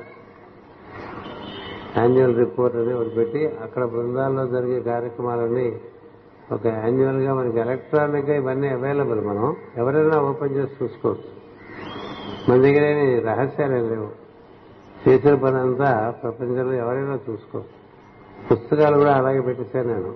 [1.98, 5.66] యాన్యువల్ రిపోర్ట్ అని ఒకటి పెట్టి అక్కడ బృందాల్లో జరిగే కార్యక్రమాలన్నీ
[6.54, 9.46] ఒక యాన్యువల్ గా మనకి ఎలక్ట్రానిక్ గా ఇవన్నీ అవైలబుల్ మనం
[9.80, 11.30] ఎవరైనా ఓపెన్ చేసి చూసుకోవచ్చు
[12.48, 12.84] మన దగ్గర
[13.30, 14.10] రహస్యాలు లేవు
[15.04, 15.90] చేసిన పని అంతా
[16.22, 17.74] ప్రపంచంలో ఎవరైనా చూసుకోవచ్చు
[18.50, 20.12] పుస్తకాలు కూడా అలాగే పెట్టేశాను నేను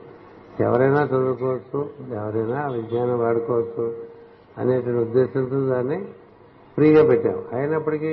[0.67, 1.81] ఎవరైనా చదువుకోవచ్చు
[2.21, 3.85] ఎవరైనా విజ్ఞానం వాడుకోవచ్చు
[4.61, 5.99] అనేటువంటి ఉద్దేశంతో దాన్ని
[6.77, 8.11] ఫ్రీగా పెట్టాం అయినప్పటికీ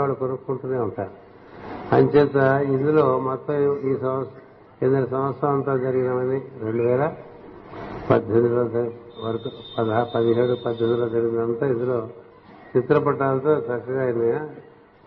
[0.00, 1.14] వాళ్ళు కొనుక్కుంటూనే ఉంటారు
[1.94, 2.36] అంచేత
[2.74, 3.56] ఇందులో మొత్తం
[3.88, 4.42] ఈ సంవత్సరం
[4.78, 7.04] కింద సంవత్సరం అంతా జరిగినవన్నీ రెండు వేల
[8.08, 8.64] పద్దెనిమిదిలో
[9.24, 11.98] వరకు పదహా పదిహేడు పద్దెనిమిదిలో జరిగినంతా ఇందులో
[12.72, 14.40] చిత్రపటాలతో చక్కగా ఆయన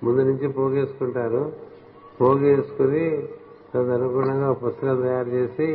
[0.06, 1.44] ముందు నుంచి పోగేసుకుంటారు
[2.20, 3.04] పోగేసుకుని
[3.74, 5.70] తదనుగుణంగా పుస్తకం తయారు చేసి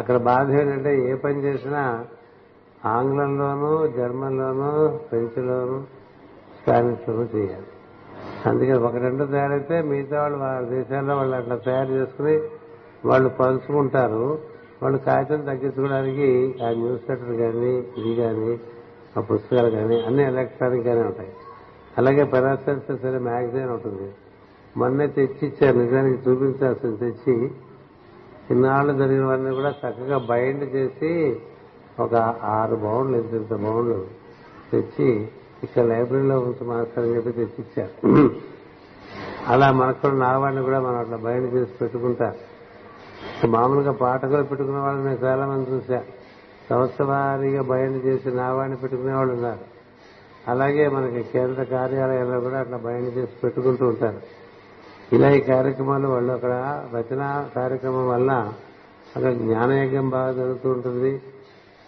[0.00, 1.82] అక్కడ బాధ ఏంటంటే ఏ పని చేసినా
[2.96, 4.70] ఆంగ్లంలోనూ జర్మన్లోనూ
[5.08, 5.78] ఫ్రెంచ్లోనూ
[6.58, 7.68] స్పానిష్లోనూ చేయాలి
[8.50, 12.34] అందుకని ఒక రెండు తయారైతే మిగతా వాళ్ళు వాళ్ళ దేశాల్లో వాళ్ళు అట్లా తయారు చేసుకుని
[13.10, 14.24] వాళ్ళు పలుచుకుంటారు
[14.82, 16.28] వాళ్ళు కాగితం తగ్గించుకోవడానికి
[16.64, 18.52] ఆ న్యూస్ లెటర్ కానీ ఇది కానీ
[19.18, 21.32] ఆ పుస్తకాలు కానీ అన్ని ఎలక్ట్రానిక్ గానే ఉంటాయి
[22.00, 24.08] అలాగే పెరాసెల్సెస్ అనే మ్యాగజైన్ ఉంటుంది
[24.80, 27.36] మొన్న తెచ్చి ఇచ్చారు నిజానికి చూపించాల్సింది తెచ్చి
[28.54, 28.92] ఇన్నాళ్ళు
[29.30, 31.12] వాళ్ళని కూడా చక్కగా బైండ్ చేసి
[32.06, 32.14] ఒక
[32.58, 33.98] ఆరు బౌండ్లు ఎంత ఇంత బౌండ్లు
[34.72, 35.08] తెచ్చి
[35.66, 37.94] ఇక్కడ లైబ్రరీలో ఉంచు మాస్టర్ అని చెప్పి తెచ్చిచ్చారు
[39.52, 42.38] అలా మనకు నావాడిని కూడా మనం అట్లా బయట చేసి పెట్టుకుంటారు
[43.56, 46.00] మామూలుగా పాఠకులు పెట్టుకునే వాళ్ళని నేను చాలా మంది చూశా
[46.68, 49.64] సంవత్సరాలుగా బయట చేసి నావాడిని పెట్టుకునే వాళ్ళు ఉన్నారు
[50.52, 54.20] అలాగే మనకి కేంద్ర కార్యాలయాల్లో కూడా అట్లా బయట చేసి పెట్టుకుంటూ ఉంటారు
[55.16, 56.52] ఇలా ఈ కార్యక్రమాలు వాళ్ళు అక్కడ
[56.96, 58.30] రచనా కార్యక్రమం వల్ల
[59.16, 61.12] అక్కడ జ్ఞానయజ్ఞం బాగా జరుగుతూ ఉంటుంది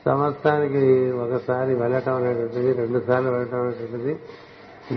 [0.07, 0.85] సంవత్సరానికి
[1.25, 4.13] ఒకసారి వెళ్ళటం అనేటువంటిది రెండు సార్లు వెళ్ళటం అనేటువంటిది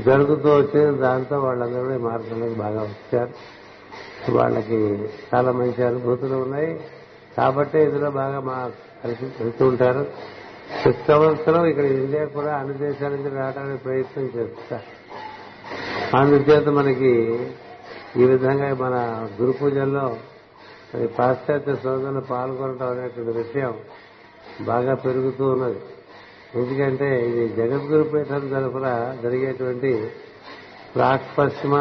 [0.07, 3.33] జరుగుతూ వచ్చిన దాంతో వాళ్ళందరూ మార్గంలోకి బాగా వచ్చారు
[4.37, 4.79] వాళ్ళకి
[5.31, 6.69] చాలా మంచి అనుభూతులు ఉన్నాయి
[7.37, 8.55] కాబట్టి ఇందులో బాగా మా
[9.01, 10.03] కలిసి వెళ్తూ ఉంటారు
[10.81, 14.87] ప్రతి సంవత్సరం ఇక్కడ ఇండియా కూడా అన్ని దేశాల నుంచి రావడానికి ప్రయత్నం చేస్తారు
[16.19, 17.11] అందుచేత మనకి
[18.21, 18.95] ఈ విధంగా మన
[19.39, 20.05] గురు పూజల్లో
[21.17, 23.71] పాశ్చాత్య సోదరులు పాల్గొనడం అనేటువంటి విషయం
[24.69, 25.79] బాగా పెరుగుతూ ఉన్నది
[26.61, 28.87] ఎందుకంటే ఇది జగద్గురు పీఠం తరఫున
[29.23, 29.91] జరిగేటువంటి
[30.95, 31.75] ప్రాక్పశ్చిమ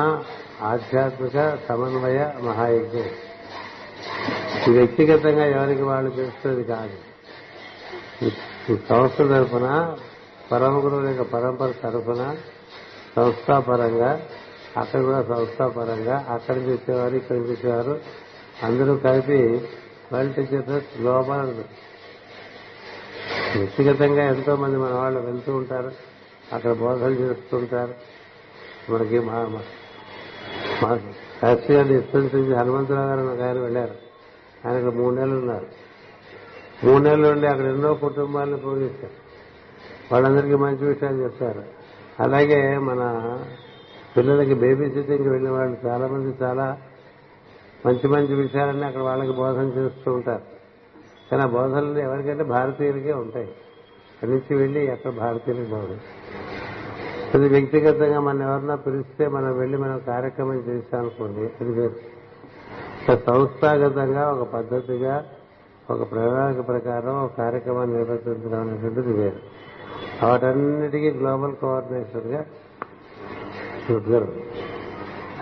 [0.71, 3.11] ఆధ్యాత్మిక సమన్వయ మహాయజ్ఞం
[4.77, 6.99] వ్యక్తిగతంగా ఎవరికి వాళ్ళు తెలుస్తుంది కాదు
[8.91, 9.69] సంస్థ తరఫున
[10.51, 12.23] పరమ గురువుల యొక్క పరంపర తరఫున
[13.17, 14.11] సంస్థాపరంగా
[14.81, 17.95] అక్కడ కూడా సంస్థాపరంగా అక్కడ చేసేవారు ఇక్కడ చేసేవారు
[18.67, 19.41] అందరూ కలిపి
[20.13, 21.51] వరల్డ్ టీచర్ గ్లోబల్
[23.61, 25.91] వ్యక్తిగతంగా ఎంతో మంది మన వాళ్ళు వెళ్తూ ఉంటారు
[26.55, 27.95] అక్కడ బోధలు చేస్తుంటారు
[28.93, 29.39] మనకి మా
[31.41, 31.81] శాస్త్రీయ
[32.61, 33.95] హనుమంతరావు గారు ఒక ఆయన వెళ్ళారు
[34.65, 35.69] ఆయన ఇక్కడ మూడు నెలలు ఉన్నారు
[36.87, 39.17] మూడు నెలలు ఉండి అక్కడ ఎన్నో కుటుంబాలను పూజిస్తారు
[40.11, 41.63] వాళ్ళందరికీ మంచి విషయాలు చెప్తారు
[42.25, 43.03] అలాగే మన
[44.15, 46.67] పిల్లలకి బేబీ సిట్టింగ్కి వెళ్ళిన వాళ్ళు చాలా మంది చాలా
[47.87, 50.45] మంచి మంచి విషయాలన్నీ అక్కడ వాళ్ళకి బోధన చేస్తూ ఉంటారు
[51.33, 53.47] కానీ ఆ బోధనలు ఎవరికంటే భారతీయులకే ఉంటాయి
[54.21, 56.03] కలిసి వెళ్ళి ఎక్కడ భారతీయులకు బాగుంది
[57.37, 61.85] అది వ్యక్తిగతంగా మనం ఎవరన్నా పిలిస్తే మనం వెళ్ళి మనం కార్యక్రమం చేశామనుకోండి అది
[63.29, 65.15] సంస్థాగతంగా ఒక పద్ధతిగా
[65.95, 69.41] ఒక ప్రణాళిక ప్రకారం ఒక కార్యక్రమాన్ని నిర్వర్తించడం అనేటువంటిది వేరు
[70.27, 72.43] వాటన్నిటికీ గ్లోబల్ కోఆర్డినేషన్ గా
[73.93, 74.29] రుద్గరు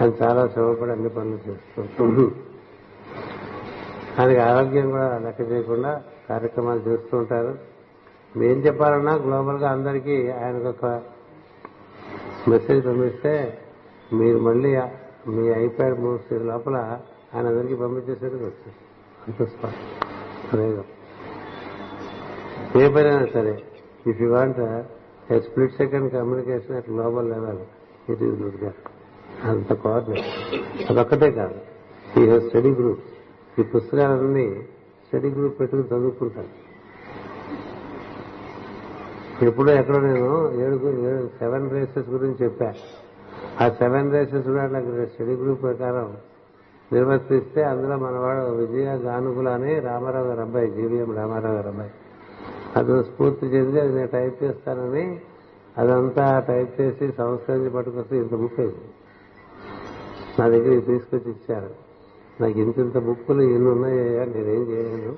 [0.02, 2.26] అని చాలా శ్రమపడి అన్ని పనులు చేస్తుంటారు
[4.16, 5.90] దానికి ఆరోగ్యం కూడా లెక్క చేయకుండా
[6.30, 7.52] కార్యక్రమాలు చేస్తూ ఉంటారు
[8.40, 10.86] మేం చెప్పాలన్నా గ్లోబల్ గా అందరికీ ఆయనకు ఒక
[12.50, 13.32] మెసేజ్ పంపిస్తే
[14.20, 14.70] మీరు మళ్ళీ
[15.36, 16.76] మీ ఐప్యాడ్ మూసి లోపల
[17.34, 18.86] ఆయన అందరికీ పంపించేసేది వస్తుంది
[22.82, 23.54] ఏ పనైనా సరే
[24.10, 24.60] if you want
[25.48, 27.62] split second communication at global level
[28.12, 28.64] it is good
[29.50, 30.28] అంత కోఆర్డినేట్
[30.90, 31.58] అదొక్కటే కాదు
[32.20, 33.14] ఈ స్టడీ గ్రూప్స్
[33.58, 34.46] ఈ పుస్తకాలన్నీ
[35.06, 36.52] స్టడీ గ్రూప్ పెట్టుకుని చదువుకుంటాను
[39.48, 40.30] ఎప్పుడో ఎక్కడో నేను
[40.64, 40.78] ఏడు
[41.40, 42.68] సెవెన్ రేసెస్ గురించి చెప్పా
[43.62, 46.10] ఆ సెవెన్ రేసెస్ కూడా నాకు స్టడీ గ్రూప్ ప్రకారం
[46.94, 51.92] నిర్వర్తిస్తే అందులో మనవాడు విజయ గానుగుల అని రామారావు గారు అబ్బాయి జీవీఎం రామారావు గారు అబ్బాయి
[52.78, 55.04] అది స్ఫూర్తి చెంది అది నేను టైప్ చేస్తానని
[55.82, 58.88] అదంతా టైప్ చేసి సంస్కరించి పట్టుకొస్తే ఇంత బుక్ అయింది
[60.38, 61.70] నా దగ్గర తీసుకొచ్చి ఇచ్చారు
[62.42, 65.12] నాకు ఇంతింత బుక్కులు ఎన్ని ఉన్నాయా నేనేం చేయలేను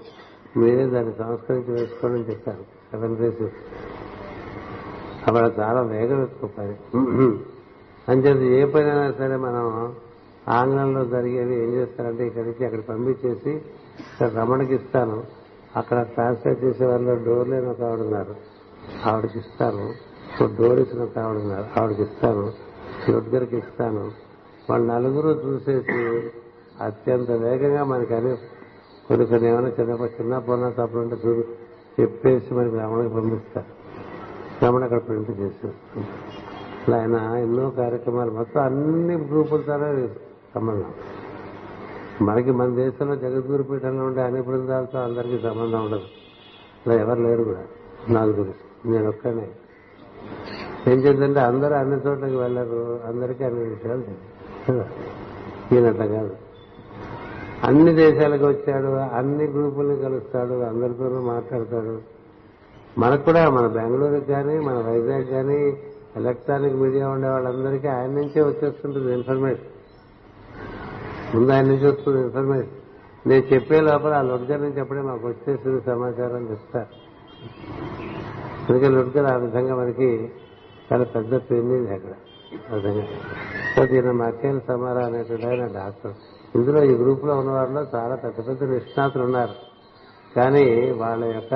[0.60, 3.14] మీరే దాన్ని సంస్కరించి వేసుకోండి అని చెప్పారు సెవెన్
[5.28, 6.74] అక్కడ చాలా వేగం ఎక్కువ పని
[8.12, 9.66] అంచేది ఏ పనైనా సరే మనం
[10.58, 13.52] ఆంగ్లంలో జరిగేవి ఏం చేస్తారంటే ఇక్కడికి అక్కడ పంపించేసి
[14.12, 15.18] ఇక్కడ రమణకి ఇస్తాను
[15.80, 18.34] అక్కడ ట్రాన్స్లేట్ చేసే వాళ్ళు డోర్ లేని ఒక ఆవిడున్నారు
[19.10, 19.84] ఆవిడకి ఇస్తాను
[20.58, 22.44] డోర్ ఇచ్చిన ఒక ఆవిడున్నారు ఆవిడకి ఇస్తాను
[23.34, 24.02] గారికి ఇస్తాను
[24.70, 25.96] వాళ్ళు నలుగురు చూసేసి
[26.86, 28.32] అత్యంత వేగంగా మనకి అనే
[29.06, 31.44] కొన్ని కొన్ని ఏమైనా చిన్న చిన్న పొన్న తప్పులుంటే చూడు
[31.96, 33.70] చెప్పేసి మనకి రమణకి పంపిస్తారు
[34.64, 35.68] రమణ అక్కడ ప్రింట్ చేసి
[36.80, 39.88] అట్లా ఆయన ఎన్నో కార్యక్రమాలు మొత్తం అన్ని గ్రూపులతోనే
[40.54, 40.92] సంబంధం
[42.28, 46.08] మనకి మన దేశంలో జగద్గురు పీఠంలో ఉండే అన్ని బృందాలతో అందరికీ సంబంధం ఉండదు
[46.84, 47.62] ఇలా ఎవరు లేరు కూడా
[48.16, 48.54] నాలుగురు
[48.92, 49.46] నేను ఒక్కనే
[50.92, 52.80] ఏం చేద్దంటే అందరూ అన్ని చోట్లకి వెళ్ళరు
[53.10, 54.06] అందరికీ అన్ని విషయాలు
[55.74, 56.34] ఈయన కాదు
[57.68, 61.94] అన్ని దేశాలకు వచ్చాడు అన్ని గ్రూపుల్ని కలుస్తాడు అందరితోనూ మాట్లాడతాడు
[63.02, 65.58] మనకు కూడా మన బెంగళూరు కానీ మన వైజాగ్ కానీ
[66.20, 69.70] ఎలక్ట్రానిక్ మీడియా ఉండే వాళ్ళందరికీ ఆయన నుంచే వచ్చేస్తుంటుంది ఇన్ఫర్మేషన్
[71.34, 72.74] ముందు ఆయన నుంచి వస్తుంది ఇన్ఫర్మేషన్
[73.30, 76.82] నేను చెప్పే లోపల ఆ లొడ్గర్ నుంచి అప్పుడే మాకు వచ్చేసింది సమాచారం చెప్తా
[78.66, 80.10] అందుకే లొడ్గర్ ఆ విధంగా మనకి
[80.88, 82.14] చాలా పెద్ద పెళ్ళింది అక్కడ
[82.74, 83.06] అర్థంగా
[84.46, 86.16] ఈయన సమారా అనేటువంటి ఆయన డాక్టర్
[86.58, 89.54] ఇందులో ఈ గ్రూప్ లో ఉన్నవారిలో చాలా పెద్ద పెద్ద నిష్ణాతులు ఉన్నారు
[90.36, 90.64] కానీ
[91.02, 91.54] వాళ్ళ యొక్క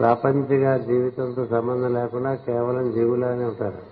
[0.00, 3.82] ప్రాపంచిక జీవితంతో సంబంధం లేకుండా కేవలం జీవులానే ఉంటారు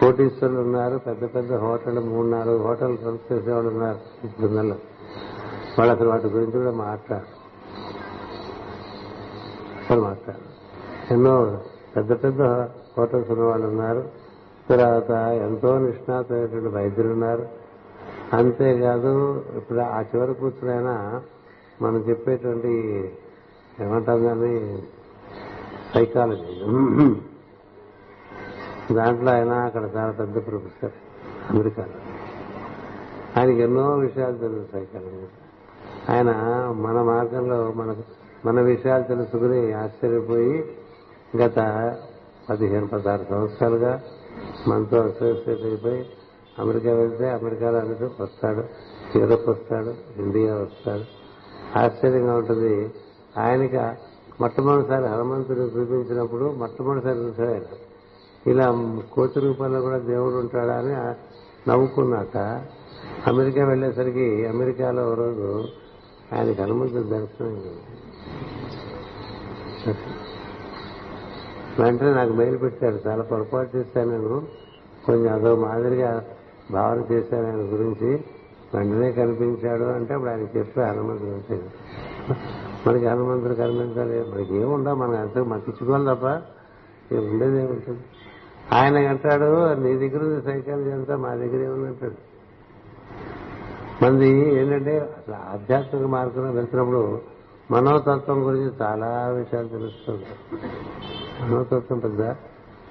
[0.00, 4.00] కోటీశ్వరులు ఉన్నారు పెద్ద పెద్ద హోటల్ మూడు నాలుగు హోటల్ రన్ చేసేవాళ్ళు ఉన్నారు
[4.38, 4.76] బృందంలో
[5.76, 7.28] వాళ్ళు అసలు వాటి గురించి కూడా మాట్లాడారు
[10.12, 10.34] అసలు
[11.16, 11.34] ఎన్నో
[11.96, 12.42] పెద్ద పెద్ద
[12.98, 14.04] హోటల్స్ ఉన్న వాళ్ళు ఉన్నారు
[14.70, 15.10] తర్వాత
[15.46, 17.44] ఎంతో నిష్ణాతమైనటువంటి వైద్యులు ఉన్నారు
[18.38, 19.12] అంతేకాదు
[19.58, 20.94] ఇప్పుడు ఆ చివరి కూర్చునైనా
[21.84, 22.72] మనం చెప్పేటువంటి
[23.84, 24.52] ఏమంటాం కానీ
[25.94, 26.52] సైకాలజీ
[28.98, 30.94] దాంట్లో ఆయన అక్కడ చాలా పెద్ద ప్రొఫెసర్
[31.52, 31.84] అమెరికా
[33.38, 35.24] ఆయనకి ఎన్నో విషయాలు తెలుసు సైకాలజీ
[36.14, 36.30] ఆయన
[36.86, 37.90] మన మార్గంలో మన
[38.46, 40.56] మన విషయాలు తెలుసుకుని ఆశ్చర్యపోయి
[41.40, 41.58] గత
[42.48, 43.92] పదిహేను పదహారు సంవత్సరాలుగా
[44.70, 46.00] మనతో అసోసియేట్ అయిపోయి
[46.62, 48.62] అమెరికా వెళ్తే అమెరికాలో అందరూ వస్తాడు
[49.18, 49.92] యూరప్ వస్తాడు
[50.24, 51.04] ఇండియా వస్తాడు
[51.80, 52.74] ఆశ్చర్యంగా ఉంటుంది
[53.44, 53.80] ఆయనకి
[54.42, 57.68] మొట్టమొదటిసారి హనుమంతుడు చూపించినప్పుడు మొట్టమొదటిసారి చూశాడు ఆయన
[58.52, 58.64] ఇలా
[59.14, 60.92] కోతి రూపంలో కూడా దేవుడు ఉంటాడా అని
[61.70, 62.36] నవ్వుకున్నాక
[63.30, 65.48] అమెరికా వెళ్ళేసరికి అమెరికాలో రోజు
[66.34, 67.54] ఆయనకి హనుమంతుడు దర్శనం
[71.80, 74.34] వెంటనే నాకు మెయిల్ పెట్టాడు చాలా పొరపాటు చేశాను నేను
[75.06, 76.10] కొంచెం అదో మాదిరిగా
[76.74, 78.10] భావన చేశాడు ఆయన గురించి
[78.74, 81.66] వెంటనే కనిపించాడు అంటే అప్పుడు ఆయన చెప్పే హనుమంతుడు వచ్చాడు
[82.84, 86.28] మనకి హనుమంతుడు కనిపించాలి మనకి ఏముండవు మనం అంతే మతించుకోవాలి తప్ప
[87.32, 88.02] ఉండేది ఏముంటుంది
[88.78, 89.50] ఆయన అంటాడు
[89.84, 92.18] నీ దగ్గర ఉంది సైకాలజీ అంతా మా దగ్గర ఏముందంటాడు
[94.02, 94.28] మంది
[94.60, 97.02] ఏంటంటే అసలు ఆధ్యాత్మిక మార్గంలో వెళ్తున్నప్పుడు
[97.72, 100.32] మనోతత్వం గురించి చాలా విషయాలు తెలుస్తుంది
[101.42, 102.22] మనోతత్వం పెద్ద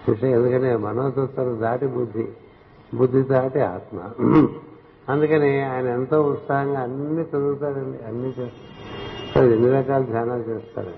[0.07, 2.25] విషయం ఎందుకంటే మనోతత్వం దాటి బుద్ధి
[2.99, 3.99] బుద్ధి దాటి ఆత్మ
[5.11, 10.93] అందుకని ఆయన ఎంతో ఉత్సాహంగా అన్ని చదువుతాడండి అన్ని చేస్తాడు ఎన్ని రకాల ధ్యానాలు చేస్తాడు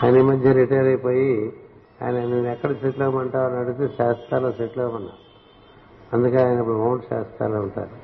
[0.00, 1.30] ఆయన ఈ మధ్య రిటైర్ అయిపోయి
[2.04, 5.14] ఆయన నేను ఎక్కడ సెటిల్ అవ్వమంటావు అని అడిగితే శాస్త్రాల్లో సెటిల్ అవ్వమన్నా
[6.14, 7.96] అందుకే ఆయన ఇప్పుడు మౌంట్ శాస్త్రాల్లో ఉంటారు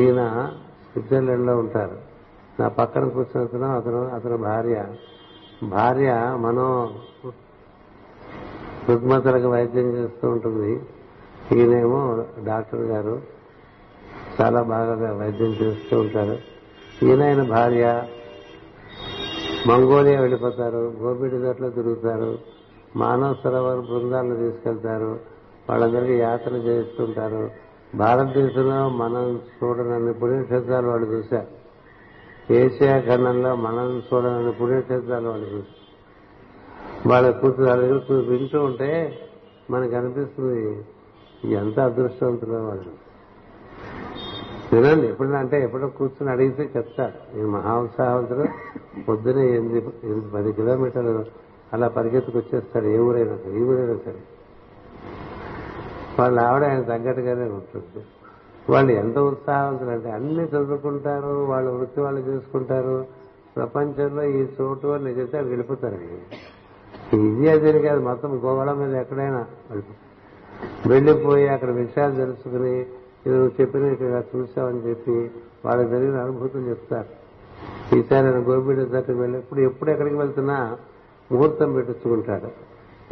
[0.00, 0.22] ఈయన
[0.86, 1.98] స్విట్జర్లాండ్లో ఉంటారు
[2.60, 4.78] నా పక్కన కూర్చున్న అతను అతని భార్య
[5.76, 6.10] భార్య
[6.44, 6.66] మనో
[8.90, 10.70] రుగ్మతలకు వైద్యం చేస్తూ ఉంటుంది
[11.60, 12.00] ఈయనేమో
[12.48, 13.14] డాక్టర్ గారు
[14.36, 16.36] చాలా బాగా వైద్యం చేస్తూ ఉంటారు
[17.06, 17.86] ఈయన భార్య
[19.70, 22.30] మంగోలియా వెళ్ళిపోతారు గోబిడి దట్లో తిరుగుతారు
[23.02, 25.10] మానవ సరోవర బృందాలను తీసుకెళ్తారు
[25.68, 27.42] వాళ్ళందరికీ యాత్ర చేస్తుంటారు
[28.02, 29.24] భారతదేశంలో మనం
[29.58, 31.50] చూడనని పుణ్యక్షేత్రాలు వాళ్ళు చూశారు
[32.62, 35.78] ఏషియా ఖండంలో మనం చూడనని పుణ్యక్షేత్రాలు వాళ్ళు చూశారు
[37.10, 38.90] వాళ్ళ కూతురు వాళ్ళ దగ్గర వింటూ ఉంటే
[39.72, 40.58] మనకు అనిపిస్తుంది
[41.62, 42.92] ఎంత అదృష్టవంతుడో వాళ్ళు
[44.70, 48.44] తినండి ఎప్పుడు అంటే ఎప్పుడో కూర్చుని అడిగితే చెప్తాడు నేను మహా ఉత్సాహవంతుడు
[49.06, 49.80] పొద్దునే ఎనిమిది
[50.10, 51.24] ఎనిమిది పది కిలోమీటర్లు
[51.74, 54.22] అలా పరిగెత్తుకు వచ్చేస్తాడు ఏ ఊరైనా సరే ఈ ఊరైనా సరే
[56.18, 58.00] వాళ్ళు ఆవిడ ఆయన తగ్గట్టుగానే ఉంటుంది
[58.72, 62.96] వాళ్ళు ఎంత ఉత్సాహవంతులు అంటే అన్ని చదువుకుంటారు వాళ్ళు వృత్తి వాళ్ళు చేసుకుంటారు
[63.56, 66.18] ప్రపంచంలో ఈ చోటు అని చెప్తే వెళ్ళిపోతారండి
[67.16, 70.00] ఇది అదే కాదు మొత్తం గోవాల మీద ఎక్కడైనా వెళ్ళిపోతారు
[70.90, 72.74] వెళ్ళిపోయి అక్కడ విషయాలు తెలుసుకుని
[73.32, 75.16] నువ్వు చెప్పిన ఇక్కడ చూసావని చెప్పి
[75.64, 77.10] వాళ్ళకి జరిగిన అనుభూతిని చెప్తారు
[77.96, 80.58] ఈసారి ఆయన గోపిడ దగ్గరికి వెళ్ళినప్పుడు ఎప్పుడు ఎక్కడికి వెళ్తున్నా
[81.32, 82.48] ముహూర్తం పెట్టించుకుంటాడు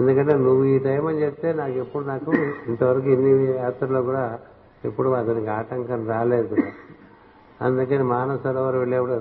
[0.01, 2.31] ఎందుకంటే నువ్వు ఈ టైం అని చెప్తే నాకు ఎప్పుడు నాకు
[2.71, 3.31] ఇంతవరకు ఇన్ని
[3.65, 4.25] యాత్రలో కూడా
[4.89, 6.57] ఎప్పుడు అతనికి ఆటంకం రాలేదు
[7.67, 9.19] అందుకని మానవ సరోవరం వెళ్ళేప్పుడు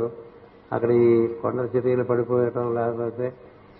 [0.76, 1.12] అక్కడ ఈ
[1.44, 3.28] కొండ చర్యలు పడిపోయటం లేకపోతే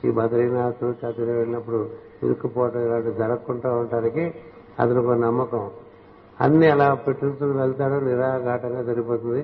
[0.08, 1.80] ఈ బద్రీనాథుడు చతురు వెళ్ళినప్పుడు
[2.26, 4.24] ఇరుక్కుపోవటం ఇలాంటి జరగకుండా ఉండటానికి
[4.82, 5.64] అతను ఒక నమ్మకం
[6.46, 9.42] అన్ని అలా పెట్టుకుని వెళ్తాడో నిరాఘాటంగా జరిగిపోతుంది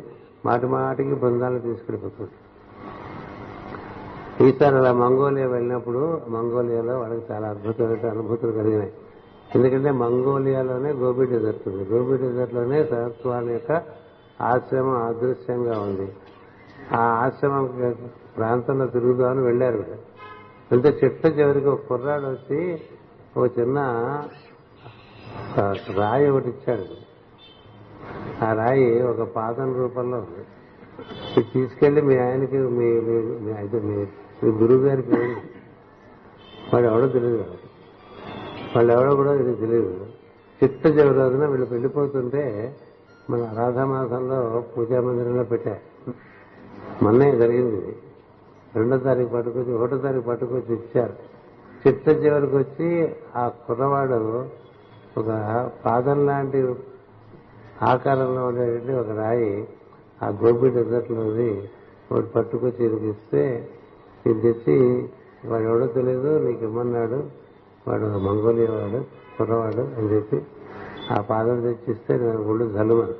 [0.47, 2.31] మాటి మాటికి బృందాలు తీసుకెళ్ళిపోతుంది
[4.45, 6.01] ఈసారి అలా మంగోలియా వెళ్ళినప్పుడు
[6.35, 8.93] మంగోలియాలో వాళ్ళకి చాలా అద్భుతమైన అనుభూతులు కలిగినాయి
[9.57, 13.71] ఎందుకంటే మంగోలియాలోనే గోబీ డెజర్ట్ ఉంది గోబీ డెజర్ట్ లోనే సరస్వామి యొక్క
[14.51, 16.07] ఆశ్రమం అదృశ్యంగా ఉంది
[16.99, 17.65] ఆ ఆశ్రమం
[18.37, 19.81] ప్రాంతంలో తిరుగుదామని వెళ్ళారు
[20.73, 22.59] అంటే చెట్ల చివరికి ఒక కుర్రాడు వచ్చి
[23.37, 23.79] ఒక చిన్న
[26.01, 26.85] రాయి ఒకటి ఇచ్చాడు
[28.45, 30.43] ఆ రాయి ఒక పాదం రూపంలో ఉంది
[31.37, 32.87] ఇది తీసుకెళ్లి మీ ఆయనకి మీ
[33.61, 33.95] అయితే మీ
[34.61, 35.17] గురువు గారికి
[36.71, 37.45] వాడు ఎవడో తెలియదు
[38.75, 39.93] వాళ్ళు ఎవడో కూడా ఇది తెలియదు
[40.61, 42.43] చిత్త చివరి వీళ్ళు వెళ్ళిపోతుంటే
[43.31, 44.39] మన ఆరాధమాసంలో
[44.73, 45.83] పూజా మందిరంలో పెట్టారు
[47.05, 47.79] మొన్నే జరిగింది
[48.77, 51.13] రెండో తారీఖు పట్టుకొచ్చి ఒకటో తారీఖు పట్టుకొచ్చి ఇచ్చారు
[51.83, 52.87] చిత్త చివరికి వచ్చి
[53.41, 54.19] ఆ కుర్రవాడు
[55.19, 55.27] ఒక
[55.85, 56.59] పాదం లాంటి
[57.91, 59.51] ఆకారంలో ఉండేటువంటి ఒక రాయి
[60.25, 61.49] ఆ గోపి డెజర్ట్లోది
[62.11, 63.43] ఒకటి పట్టుకొచ్చి ఇదికి ఇస్తే
[64.29, 64.77] ఇది తెచ్చి
[65.49, 67.19] వాడు ఎవడో తెలియదు నీకు ఇమ్మన్నాడు
[67.87, 68.99] వాడు మంగోలియా వాడు
[69.37, 70.37] కుర్రవాడు అని చెప్పి
[71.15, 73.15] ఆ పాదం తెచ్చిస్తే నేను ఒళ్ళు జలుమను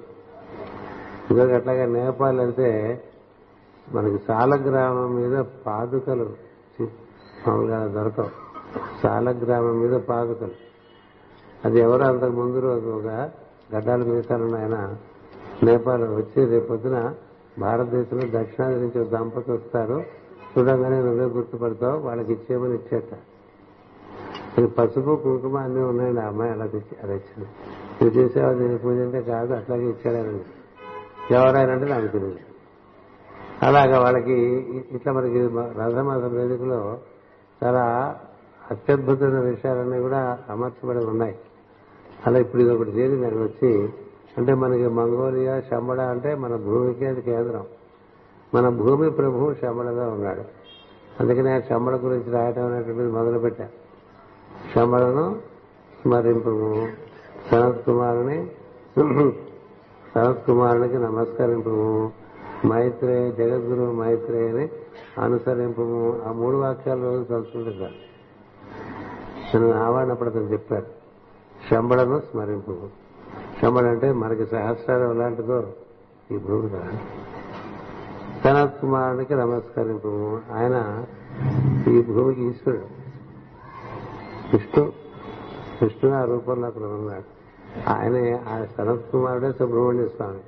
[1.32, 2.70] ఇంకొక అట్లాగే నేపాల్ అంటే
[3.96, 6.28] మనకి సాలగ్రామం మీద పాదుకలు
[7.44, 8.32] మామూలుగా దొరకవు
[9.02, 10.56] సాలగ్రామం మీద పాదుకలు
[11.68, 13.12] అది ఎవరు అంతకు ముందు రోజు ఒక
[13.74, 14.78] గడ్డాలు మిగతాను ఆయన
[15.68, 16.98] నేపాల్ వచ్చి రేపొద్దున
[17.66, 19.98] భారతదేశంలో దక్షిణాది నుంచి ఒక దంపతి వస్తారు
[20.54, 23.12] చూడంగానే నువ్వే గుర్తుపడతావు వాళ్ళకి ఇచ్చేయమని ఇచ్చేట
[24.60, 27.48] ఇది పసుపు కుంకుమ అన్నీ ఉన్నాయండి ఆ అమ్మాయి అలా తెచ్చి అది ఇచ్చింది
[28.04, 30.44] ఇది చేసేవాడు నేను పూజ అంటే కాదు అట్లాగే ఇచ్చాడని
[31.38, 32.42] ఎవరైనా అంటే నాకు తెలియదు
[33.68, 34.38] అలాగా వాళ్ళకి
[34.96, 35.42] ఇట్లా మనకి
[35.80, 36.80] రాధామాధవ వేదికలో
[37.60, 37.84] చాలా
[38.74, 40.22] అత్యద్భుతమైన విషయాలన్నీ కూడా
[40.54, 41.36] అమర్చబడి ఉన్నాయి
[42.26, 43.72] అలా ఇప్పుడు ఇది ఒకటి చేరి దానికి వచ్చి
[44.40, 47.66] అంటే మనకి మంగోలియా శంబడ అంటే మన భూమికి అది కేంద్రం
[48.56, 50.44] మన భూమి ప్రభువు శంబడగా ఉన్నాడు
[51.22, 53.68] అందుకనే ఆ శంబడ గురించి రాయటం అనేటువంటిది మొదలుపెట్టా
[54.74, 55.26] శంబడను
[56.02, 56.52] స్మరింపు
[57.50, 58.38] సనత్ కుమారుని
[60.14, 61.72] సనత్ కుమారునికి నమస్కరింపు
[62.72, 63.86] మైత్రేయ జగద్గురు
[64.50, 64.66] అని
[65.26, 65.84] అనుసరింపు
[66.28, 67.98] ఆ మూడు వాక్యాల రోజు తలుచుకుంటున్నారు
[69.50, 70.88] తను ఆవాడినప్పుడు అతను చెప్పారు
[71.68, 72.74] శంబడను స్మరింపు
[73.60, 75.58] శంబడు అంటే మనకి సహస్రాలు ఎలాంటిదో
[76.34, 76.92] ఈ భూమి కదా
[78.44, 80.12] సనత్కుమారునికి నమస్కరింపు
[80.58, 80.78] ఆయన
[81.94, 82.88] ఈ భూమికి ఈశ్వరుడు
[84.52, 84.84] విష్ణు
[85.82, 87.30] విష్ణు ఆ రూపంలో అక్కడ ఉన్నాడు
[87.96, 90.44] ఆయనే ఆ సనత్కుమారుడే సుబ్రహ్మణ్య స్వామి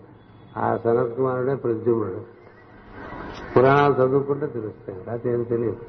[0.65, 2.21] ఆ సనత్ కుమారుడే ప్రద్యుమ్నుడు
[3.53, 5.83] పురాణాలు చదువుకుంటే తెలుస్తాయి అది ఏం తెలియదు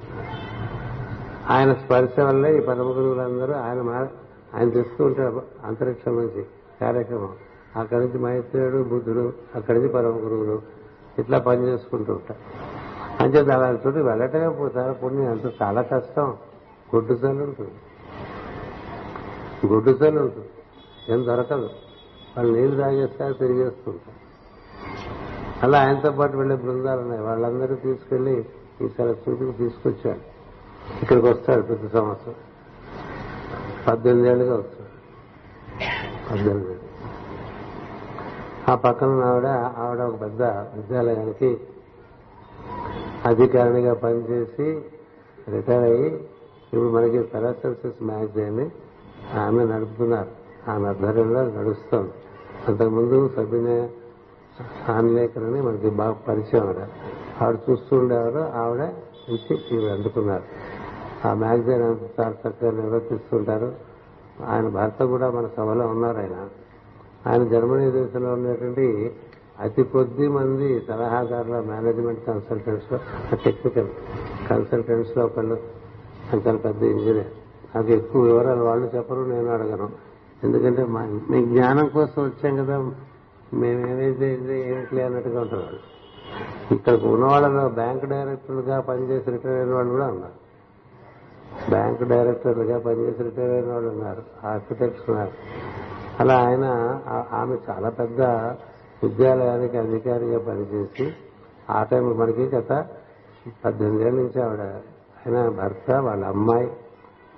[1.54, 3.78] ఆయన స్పర్శ వల్లే ఈ పరమ గురువులందరూ ఆయన
[4.56, 6.42] ఆయన తెస్తూ ఉంటారు అంతరిక్షం నుంచి
[6.82, 7.32] కార్యక్రమం
[7.80, 9.24] అక్కడి నుంచి మైత్రేయుడు బుద్ధుడు
[9.58, 10.56] అక్కడి నుంచి పరమ గురువులు
[11.22, 12.42] ఇట్లా పని చేసుకుంటూ ఉంటారు
[13.22, 16.28] అంటే అలాంటి చోటు వెళ్ళటమే పోతారు పుణ్యం అంత చాలా కష్టం
[16.92, 17.76] గొడ్డు చల్లు ఉంటుంది
[19.72, 20.50] గొడ్డు చల్లు ఉంటుంది
[21.12, 21.68] ఏం దొరకదు
[22.34, 24.16] వాళ్ళు నీళ్ళు తాగేస్తారు తిరిగేస్తుంటారు
[25.64, 28.34] అలా ఆయనతో పాటు వెళ్లే బృందాలు ఉన్నాయి వాళ్ళందరూ తీసుకెళ్లి
[28.84, 30.22] ఈ సరస్వతికి తీసుకొచ్చాడు
[31.02, 32.36] ఇక్కడికి వస్తాడు ప్రతి సంవత్సరం
[33.86, 34.92] పద్దెనిమిది ఏళ్ళుగా వస్తాడు
[36.28, 36.74] పద్దెనిమిది
[38.70, 39.48] ఆ పక్కన ఆవిడ
[39.82, 40.42] ఆవిడ ఒక పెద్ద
[40.76, 41.50] విద్యాలయానికి
[43.30, 44.66] అధికారినిగా పనిచేసి
[45.54, 46.10] రిటైర్ అయ్యి
[46.72, 48.64] ఇప్పుడు మనకి పెరాసెల్సెస్ మ్యాగజైన్
[49.44, 50.32] ఆమె నడుపుతున్నారు
[50.72, 52.12] ఆమె ఆధ్వర్యంలో నడుస్తుంది
[52.68, 53.78] అంతకుముందు సభ్యునే
[54.94, 56.80] ఆంజనేయకరని మనకి బాగా పరిచయం ఆవిడ
[57.42, 58.82] ఆవిడ చూస్తుండేవారు ఆవిడ
[59.36, 60.44] ఇచ్చి ఇవి అందుకున్నారు
[61.28, 61.84] ఆ మ్యాగజైన్
[62.16, 63.68] చాలా చక్కగా నిర్వర్తిస్తుంటారు
[64.52, 66.36] ఆయన భర్త కూడా మన సభలో ఉన్నారు ఆయన
[67.28, 68.86] ఆయన జర్మనీ దేశంలో ఉండేటువంటి
[69.64, 72.98] అతి కొద్ది మంది సలహాదారుల మేనేజ్మెంట్ కన్సల్టెంట్స్ లో
[73.44, 73.90] టెక్నికల్
[74.50, 75.56] కన్సల్టెంట్స్ లో ఒకళ్ళు
[76.34, 77.30] అంతా పెద్ద ఇంజనీర్
[77.72, 79.88] నాకు ఎక్కువ వివరాలు వాళ్ళు చెప్పరు నేను అడగను
[80.46, 80.82] ఎందుకంటే
[81.30, 82.76] మీ జ్ఞానం కోసం వచ్చాం కదా
[83.60, 84.28] మేమేమైతే
[84.70, 85.78] ఏమిటి అన్నట్టుగా ఉంటున్నాడు
[86.74, 90.36] ఇక్కడ ఉన్నవాళ్ళలో బ్యాంక్ డైరెక్టర్లుగా పనిచేసి రిటైర్ అయిన వాళ్ళు కూడా ఉన్నారు
[91.74, 95.34] బ్యాంక్ డైరెక్టర్లుగా పనిచేసి రిటైర్ అయిన వాళ్ళు ఉన్నారు ఆర్కిటెక్ట్స్ ఉన్నారు
[96.22, 96.66] అలా ఆయన
[97.40, 98.20] ఆమె చాలా పెద్ద
[99.02, 101.06] విద్యాలయానికి అధికారిగా పనిచేసి
[101.78, 102.72] ఆ టైం మనకి గత
[103.64, 104.62] పద్దెనిమిది ఏళ్ళ నుంచి ఆవిడ
[105.22, 106.68] ఆయన భర్త వాళ్ళ అమ్మాయి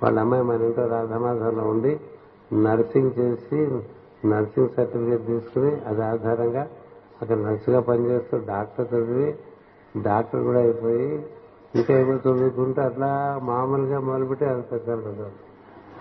[0.03, 1.93] వాళ్ళ అమ్మాయి మన ఇంట్లో రాధమాధంలో ఉండి
[2.67, 3.59] నర్సింగ్ చేసి
[4.31, 6.65] నర్సింగ్ సర్టిఫికేట్ తీసుకుని అది ఆధారంగా
[7.21, 9.29] అక్కడ నర్సుగా పనిచేస్తూ డాక్టర్ చదివి
[10.09, 11.09] డాక్టర్ కూడా అయిపోయి
[11.79, 13.09] ఇంకా ఏమో చదువుకుంటే అట్లా
[13.51, 15.27] మామూలుగా మొదలుపెట్టి అది పెద్ద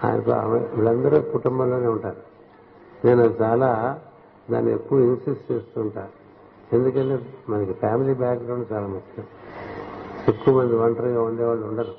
[0.08, 0.40] ఆయన
[0.76, 2.22] వీళ్ళందరూ కుటుంబంలోనే ఉంటారు
[3.06, 3.72] నేను చాలా
[4.52, 6.14] దాన్ని ఎక్కువ ఇన్సిస్ట్ చేస్తుంటాను
[6.76, 7.16] ఎందుకంటే
[7.52, 9.26] మనకి ఫ్యామిలీ బ్యాక్గ్రౌండ్ చాలా ముఖ్యం
[10.32, 11.94] ఎక్కువ మంది ఒంటరిగా ఉండేవాళ్ళు ఉండరు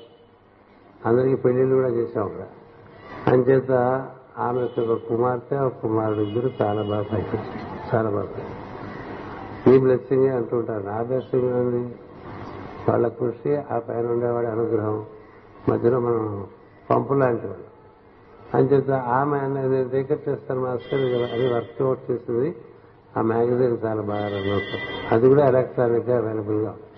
[1.09, 2.29] అందరికీ పెళ్లిళ్ళు కూడా చేశాం
[3.31, 3.71] అని చేత
[4.45, 7.15] ఆమెకు ఒక కుమార్తె ఒక కుమారుడు ఇద్దరు చాలా బాగా
[7.89, 8.39] చాలా బాగా
[9.71, 11.81] ఈ బ్లెస్సింగ్ అంటుంటారు నా బ్లెస్సింగ్ ఉంది
[12.87, 14.97] వాళ్ళ కృషి ఆ పైన ఉండేవాడి అనుగ్రహం
[15.69, 16.23] మధ్యలో మనం
[16.91, 17.69] పంపు లాంటి వాళ్ళు
[18.57, 21.03] అని చెప్తే ఆమె నేను రేకట్ చేస్తాను మాస్టర్
[21.35, 22.49] అది వర్క్అవుట్ చేసింది
[23.17, 24.43] ఆ మ్యాగజైన్ చాలా బాగా
[25.15, 26.89] అది కూడా ఎలక్ట్రానిక్ గా అవైలబుల్ గా ఉంది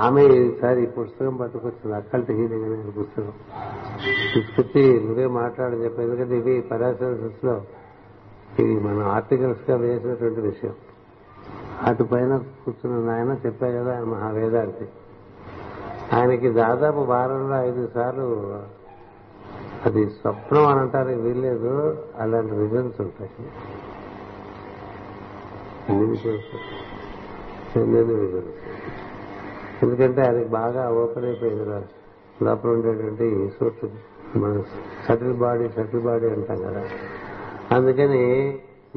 [0.00, 3.34] ఆమె ఈసారి ఈ పుస్తకం పట్టుకొచ్చింది అక్కల్ హీలింగ్ అనే పుస్తకం
[4.34, 7.56] తీసుకొచ్చి నువ్వే మాట్లాడని చెప్పి ఎందుకంటే ఇవి పారాసెన్సెస్ లో
[8.62, 10.74] ఇవి మనం ఆర్టికల్స్ గా వేసినటువంటి విషయం
[11.88, 12.32] అటు పైన
[12.62, 14.86] కూర్చున్న ఆయన చెప్పారు కదా ఆయన మహావేదార్థి
[16.16, 18.26] ఆయనకి దాదాపు వారంలో ఐదు సార్లు
[19.86, 21.70] అది స్వప్నం అని అంటారు వీల్లేదు
[22.22, 23.30] అలాంటి రిజన్స్ ఉంటాయి
[27.72, 28.58] చెందని విజన్స్
[29.84, 31.64] ఎందుకంటే అది బాగా ఓపెన్ అయిపోయింది
[32.46, 33.26] లోపల ఉండేటువంటి
[33.56, 33.82] సూట్
[34.42, 34.52] మన
[35.06, 36.82] సటిల్ బాడీ సటిల్ బాడీ అంటాం కదా
[37.76, 38.22] అందుకని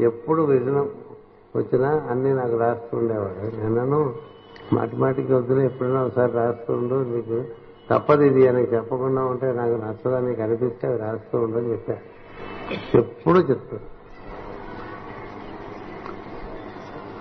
[0.09, 0.87] ఎప్పుడు విఘ్నం
[1.59, 3.99] వచ్చినా అన్ని నాకు రాస్తూ ఉండేవాడు నిన్నను
[4.75, 7.37] మాటి మాటికి వద్దున ఎప్పుడైనా ఒకసారి రాస్తూ ఉండు నీకు
[7.89, 11.97] తప్పదు ఇది అని చెప్పకుండా ఉంటే నాకు నచ్చదా నీకు అనిపిస్తే రాస్తూ ఉండని అని
[13.01, 13.85] ఎప్పుడు చెప్తాను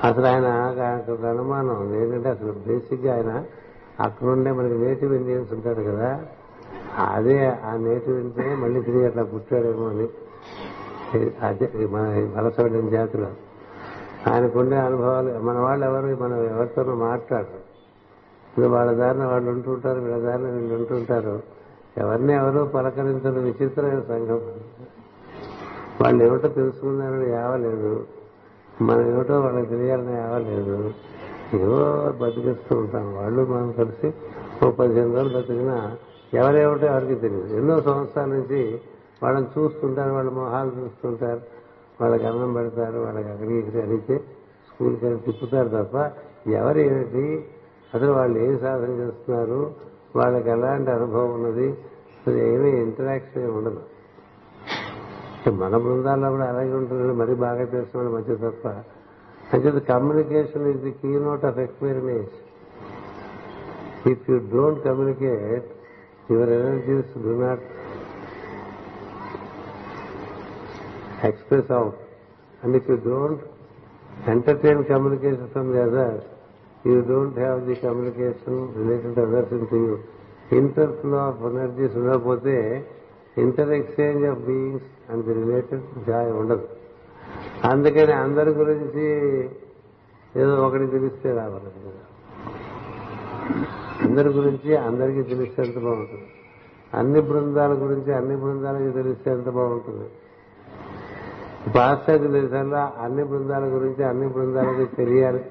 [0.09, 0.49] అసలు ఆయన
[1.35, 3.33] అనుమానం ఏంటంటే అసలు బేసిక్గా ఆయన
[4.05, 6.09] అక్కడ ఉండే మనకి నేటివ్ ఇండియన్స్ ఉంటారు కదా
[7.17, 7.37] అదే
[7.69, 10.07] ఆ నేటివ్ ఇండియన్ మళ్ళీ తిరిగి అట్లా పుట్టాడేమో అని
[11.49, 12.03] అదే మన
[12.37, 13.29] వలసపడిన జాతిలో
[14.31, 17.61] ఆయనకుండే అనుభవాలు మన వాళ్ళు ఎవరు మనం ఎవరితోనూ మాట్లాడరు
[18.49, 21.35] ఇప్పుడు వాళ్ళ దారిన వాళ్ళు ఉంటుంటారు వీళ్ళ దారిన వీళ్ళు ఉంటుంటారు
[22.03, 24.41] ఎవరిని ఎవరు పలకరించిన విచిత్రమైన సంఘం
[26.03, 27.93] వాళ్ళు ఏమిటో తెలుసుకున్నారని యావలేదు
[28.87, 30.79] మనం ఏమిటో వాళ్ళకి తెలియాలని అవ్వలేదు
[31.63, 31.83] ఏవో
[32.21, 34.09] బతికిస్తూ ఉంటాం వాళ్ళు మనం కలిసి
[34.63, 35.77] ఓ పదిహేను రోజులు బతికినా
[36.41, 38.61] ఎవరేమిటో ఎవరికి తెలియదు ఎన్నో సంవత్సరాల నుంచి
[39.23, 41.43] వాళ్ళని చూస్తుంటారు వాళ్ళ మొహాలు చూస్తుంటారు
[42.01, 44.17] వాళ్ళకి అన్నం పెడతారు వాళ్ళకి అక్కడికి ఇక్కడ అడిగితే
[44.69, 45.95] స్కూల్కి వెళ్ళి తిప్పుతారు తప్ప
[46.61, 47.27] ఎవరు ఏమిటి
[47.97, 49.61] అసలు వాళ్ళు ఏం సాధన చేస్తున్నారు
[50.19, 51.69] వాళ్ళకి ఎలాంటి అనుభవం ఉన్నది
[52.19, 53.83] అసలు ఏమీ ఇంటరాక్షన్ ఉండదు
[55.63, 58.65] మన బృందాల్లో కూడా అలాగే ఉంటుంది మరీ బాగా తెలుసు వాళ్ళు మంచి తప్ప
[59.55, 60.93] అంటే communication is the
[61.27, 62.37] keynote of experience
[64.13, 65.69] if you don't communicate
[66.35, 67.65] your energies do not
[71.31, 72.01] express out
[72.65, 73.43] and if you don't
[74.35, 76.27] entertain communication from the others
[76.91, 79.95] you don't have the communication related others in to you
[80.61, 82.57] inter flow of energies ఉండకపోతే
[83.45, 86.67] inter exchange of beings and related joy ఉండదు
[87.71, 89.05] అందుకని అందరి గురించి
[90.43, 91.71] ఏదో ఒకటి తెలిస్తే రావాలి
[94.07, 96.29] అందరి గురించి అందరికీ తెలిస్తే ఎంత బాగుంటుంది
[97.01, 100.07] అన్ని బృందాల గురించి అన్ని బృందాలకి తెలిస్తే ఎంత బాగుంటుంది
[101.77, 105.43] పాశ్చాత్య దేశాల్లో అన్ని బృందాల గురించి అన్ని బృందాలకి తెలియాలి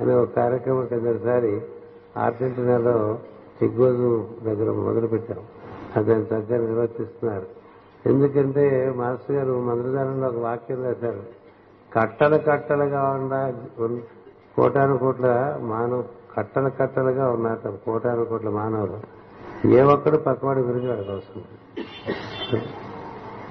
[0.00, 1.52] అనే ఒక కార్యక్రమం కిందసారి
[2.26, 2.96] అర్జెంటీనాలో
[3.60, 4.10] చిగ్గోజు
[4.48, 5.42] దగ్గర మొదలుపెట్టాం
[5.96, 7.46] అది దాన్ని చక్కగా నిర్వర్తిస్తున్నారు
[8.10, 8.64] ఎందుకంటే
[9.00, 11.22] మాస్టర్ గారు మందుదానంలో ఒక వాక్యం రాశారు
[11.96, 13.34] కట్టలు కట్టలుగా ఉన్న
[14.56, 15.26] కోటాను కోట్ల
[15.72, 16.00] మానవ
[16.34, 17.48] కట్టలు కట్టలుగా ఉన్న
[17.86, 18.98] కోటాను కోట్ల మానవులు
[19.78, 21.40] ఏ ఒక్కడు పక్కవాడి గురించి వాడికి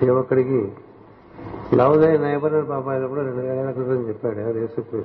[0.07, 0.59] ఏ ఒక్కడికి
[1.79, 5.01] లవ్ దే నైబర్ అని పాప కూడా రెండు వేల క్రితం చెప్పాడు ఎవరు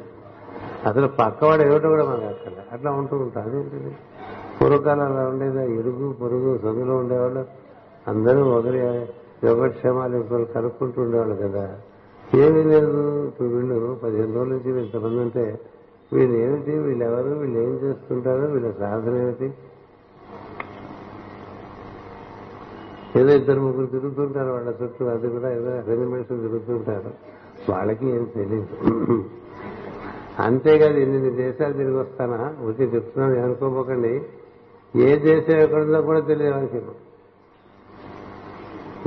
[0.89, 3.91] అసలు పక్కవాడు ఏమిటో కూడా మనకు అక్కడ అట్లా ఉంటూ ఉంటాం అదేంటి
[4.59, 7.43] పూర్వకాలంలో ఉండేది ఇరుగు పొరుగు సందులో ఉండేవాళ్ళు
[8.11, 8.81] అందరూ ఒకరి
[9.47, 11.65] యోగక్షేమాలు ఇప్పుడు కనుక్కుంటూ ఉండేవాళ్ళు కదా
[12.43, 15.45] ఏమీ లేదు ఇప్పుడు వీళ్ళు పదిహేను రోజుల నుంచి ఇంతమంది అంటే
[16.15, 19.49] వీళ్ళు ఏమిటి వీళ్ళు ఎవరు వీళ్ళు ఏం చేస్తుంటారు వీళ్ళ సాధన ఏమిటి
[23.21, 27.13] ఏదో ఇద్దరు ముగ్గురు తిరుగుతుంటారు వాళ్ళ చుట్టూ అది కూడా ఏదో రెజిమెంట్స్ తిరుగుతుంటారు
[27.71, 28.77] వాళ్ళకి ఏం తెలియదు
[30.47, 34.15] అంతేకాదు ఎన్ని దేశాలు తిరిగి వస్తానా ఉంటే చెప్తున్నాను అనుకోపోకండి
[35.07, 36.81] ఏ దేశం ఎక్కడుందో కూడా తెలియదు వాళ్ళకి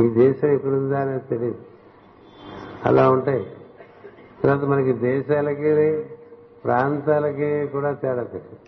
[0.04, 1.62] ఈ దేశం ఉందా అనేది తెలియదు
[2.88, 3.44] అలా ఉంటాయి
[4.40, 5.72] తర్వాత మనకి దేశాలకి
[6.66, 8.60] ప్రాంతాలకి కూడా తేడా తెలియదు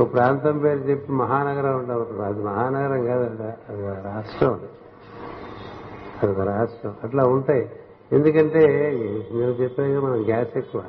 [0.00, 4.52] ఓ ప్రాంతం పేరు చెప్పి మహానగరం ఉండవు అది మహానగరం కాదండి అది రాష్ట్రం
[6.20, 7.64] అది ఒక రాష్ట్రం అట్లా ఉంటాయి
[8.16, 8.62] ఎందుకంటే
[9.36, 10.82] నేను చెప్పాను మనం గ్యాస్ ఎక్కువ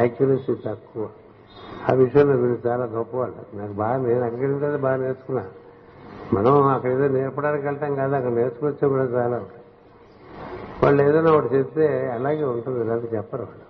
[0.00, 1.04] యాక్యురసీ తక్కువ
[1.88, 5.52] ఆ విషయంలో మీరు చాలా గొప్పవాళ్ళు నాకు బాగా నేను అక్కడికి బాగా నేర్చుకున్నాను
[6.36, 9.38] మనం అక్కడ ఏదో నేర్పడానికి వెళ్తాం కాదు అక్కడ నేర్చుకొచ్చే కూడా చాలా
[10.82, 13.60] వాళ్ళు ఏదైనా ఒకటి చెప్తే అలాగే ఉంటుంది నాకు చెప్పరు వాళ్ళు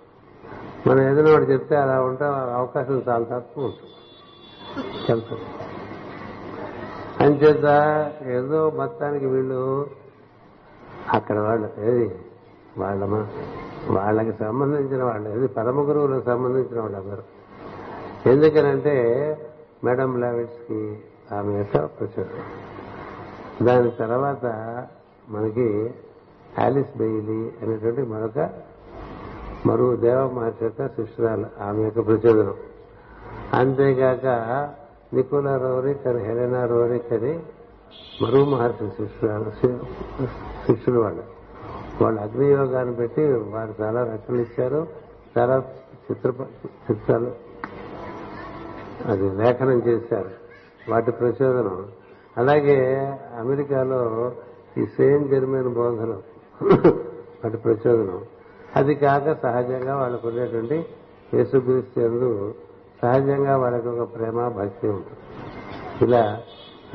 [0.87, 3.93] మనం ఏదైనా ఒకటి చెప్తే అలా ఉంటాం అవకాశం చాలా తక్కువ ఉంటుంది
[5.07, 5.45] చెప్తారు
[7.23, 7.67] అంచేత
[8.37, 9.61] ఏదో మొత్తానికి వీళ్ళు
[11.17, 12.07] అక్కడ వాళ్ళు ఏది
[12.83, 13.21] వాళ్ళమా
[13.99, 17.23] వాళ్ళకి సంబంధించిన వాళ్ళు ఏది పరమ గురువులకు సంబంధించిన వాళ్ళు అందరు
[18.31, 18.95] ఎందుకనంటే
[19.85, 20.79] మేడం లావిట్స్కి
[21.37, 22.39] ఆమె యొక్క ప్రచురణ
[23.67, 24.45] దాని తర్వాత
[25.35, 25.67] మనకి
[26.65, 28.39] ఆలిస్ బెయిలీ అనేటువంటి మరొక
[29.67, 32.57] మరో దేవ మహర్షి యొక్క శిష్యురాలు ఆమె యొక్క ప్రచోదనం
[33.59, 34.25] అంతేకాక
[35.17, 37.33] నికోలా రోరిక్ అని హెలెనా రోరిక్ అని
[38.23, 39.51] మరో మహర్షి శిష్యురాలు
[40.67, 41.25] శిష్యులు వాళ్ళు
[42.03, 44.81] వాళ్ళు అగ్నియోగాన్ని పెట్టి వారు చాలా రచనలు ఇచ్చారు
[45.35, 45.57] చాలా
[46.07, 46.29] చిత్ర
[46.87, 47.31] చిత్రాలు
[49.11, 50.31] అది లేఖనం చేశారు
[50.91, 51.77] వాటి ప్రచోదనం
[52.41, 52.77] అలాగే
[53.41, 54.01] అమెరికాలో
[54.81, 56.11] ఈ సేమ్ జరిమైన బోధన
[57.41, 58.21] వాటి ప్రచోదనం
[58.79, 60.77] అది కాక సహజంగా వాళ్ళకు ఉండేటువంటి
[61.37, 62.29] యేసుక్రీస్తు ఎందు
[63.01, 65.21] సహజంగా వాళ్ళకి ఒక ప్రేమ భక్తి ఉంటుంది
[66.05, 66.23] ఇలా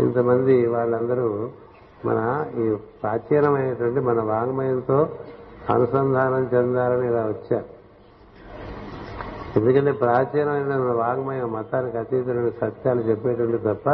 [0.05, 1.29] ఇంతమంది వాళ్ళందరూ
[2.09, 2.19] మన
[2.63, 2.67] ఈ
[3.03, 4.99] ప్రాచీనమైనటువంటి మన వాంగ్మయంతో
[5.75, 7.69] అనుసంధానం చెందాలని ఇలా వచ్చారు
[9.59, 13.87] ఎందుకంటే ప్రాచీనమైన వాగ్మయ మతానికి అతీతమైన సత్యాలు చెప్పేటట్లు తప్ప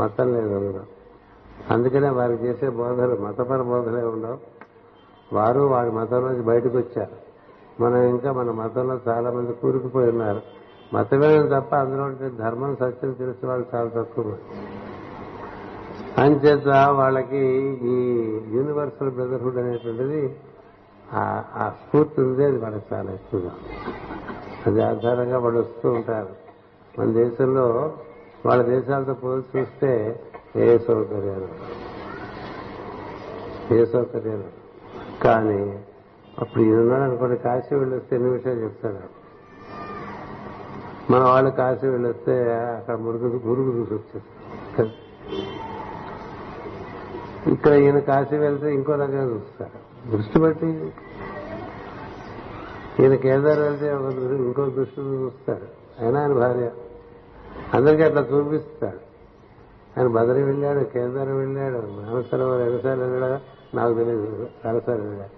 [0.00, 0.82] మతం లేదు అందులో
[1.74, 4.38] అందుకనే వారు చేసే బోధలు మతపర బోధలే ఉండవు
[5.38, 5.90] వారు వారి
[6.30, 7.16] నుంచి బయటకు వచ్చారు
[7.82, 10.40] మనం ఇంకా మన మతంలో చాలా మంది కూరుకుపోయి ఉన్నారు
[10.96, 12.04] మతమే తప్ప అందులో
[12.44, 14.30] ధర్మం సత్యం తెలిసిన వాళ్ళు చాలా తక్కువ
[16.22, 16.68] అంచేత
[17.00, 17.42] వాళ్ళకి
[17.94, 17.98] ఈ
[18.56, 20.20] యూనివర్సల్ బ్రదర్హుడ్ అనేటువంటిది
[21.62, 23.52] ఆ స్ఫూర్తి ఉంది అది వాళ్ళకి చాలా ఎక్కువగా
[24.66, 26.32] అది ఆధారంగా వాళ్ళు వస్తూ ఉంటారు
[26.96, 27.66] మన దేశంలో
[28.46, 29.90] వాళ్ళ దేశాలతో పోల్చి చూస్తే
[30.64, 31.48] ఏ సౌకర్యాలు
[33.76, 34.48] ఏ సౌకర్యాలు
[35.24, 35.60] కానీ
[36.42, 39.02] అప్పుడు ఈయనున్నాడు అనుకోండి కాశీ వెళ్ళొస్తే ఎన్ని విషయాలు చెప్తాడు
[41.12, 42.34] మన వాళ్ళు కాశీ వెళ్ళొస్తే
[42.78, 44.92] అక్కడ మురుగు గురుగు చూసి వచ్చేస్తారు
[47.54, 49.78] ఇక్కడ ఈయన కాశీ వెళ్తే ఇంకో రకంగా చూస్తారు
[50.14, 50.68] దృష్టి బట్టి
[53.00, 54.08] ఈయన కేదార్ వెళ్తే ఒక
[54.46, 55.66] ఇంకో దృష్టిని చూస్తాడు
[56.02, 56.68] అయినా ఆయన భార్య
[57.76, 59.00] అందరికీ అట్లా చూపిస్తాడు
[59.94, 61.78] ఆయన బదరి వెళ్ళాడు కేంద్రం వెళ్ళాడు
[62.10, 63.38] అనసరవారు ఎగసారి వెళ్ళాడు
[63.78, 64.26] నాకు తెలియదు
[64.70, 65.34] అరసారి వెళ్ళాడు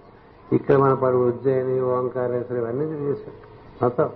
[0.57, 3.39] ఇక్కడ మన పడు ఉజ్జయిని ఓంకారేశ్వరి ఇవన్నీ తెలియజేశాడు
[3.83, 4.09] మొత్తం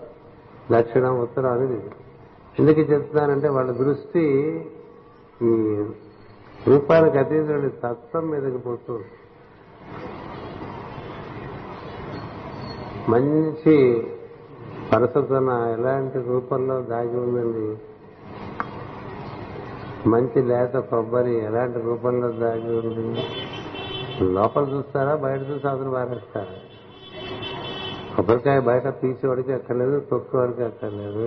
[0.75, 1.91] దక్షిణం ఉత్తరం తెలియదు
[2.61, 4.23] ఎందుకు చెప్తున్నానంటే వాళ్ళ దృష్టి
[5.49, 5.53] ఈ
[6.71, 9.07] రూపాలకు అతీతుడి తత్వం మీదకి పోతుంది
[13.13, 13.73] మంచి
[14.91, 17.65] పరసతన ఎలాంటి రూపంలో దాగి ఉందండి
[20.13, 23.23] మంచి లేత కొబ్బరి ఎలాంటి రూపంలో దాగి ఉంది
[24.37, 26.55] లోపల చూస్తారా బయట చూసి అతను పారేస్తారా
[28.15, 31.21] కొబ్బరికాయ బయట తొక్కు అక్కర్లేదు తొక్కువాడికి అక్కర్లేదు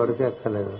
[0.00, 0.74] వాడికి అక్కర్లేదు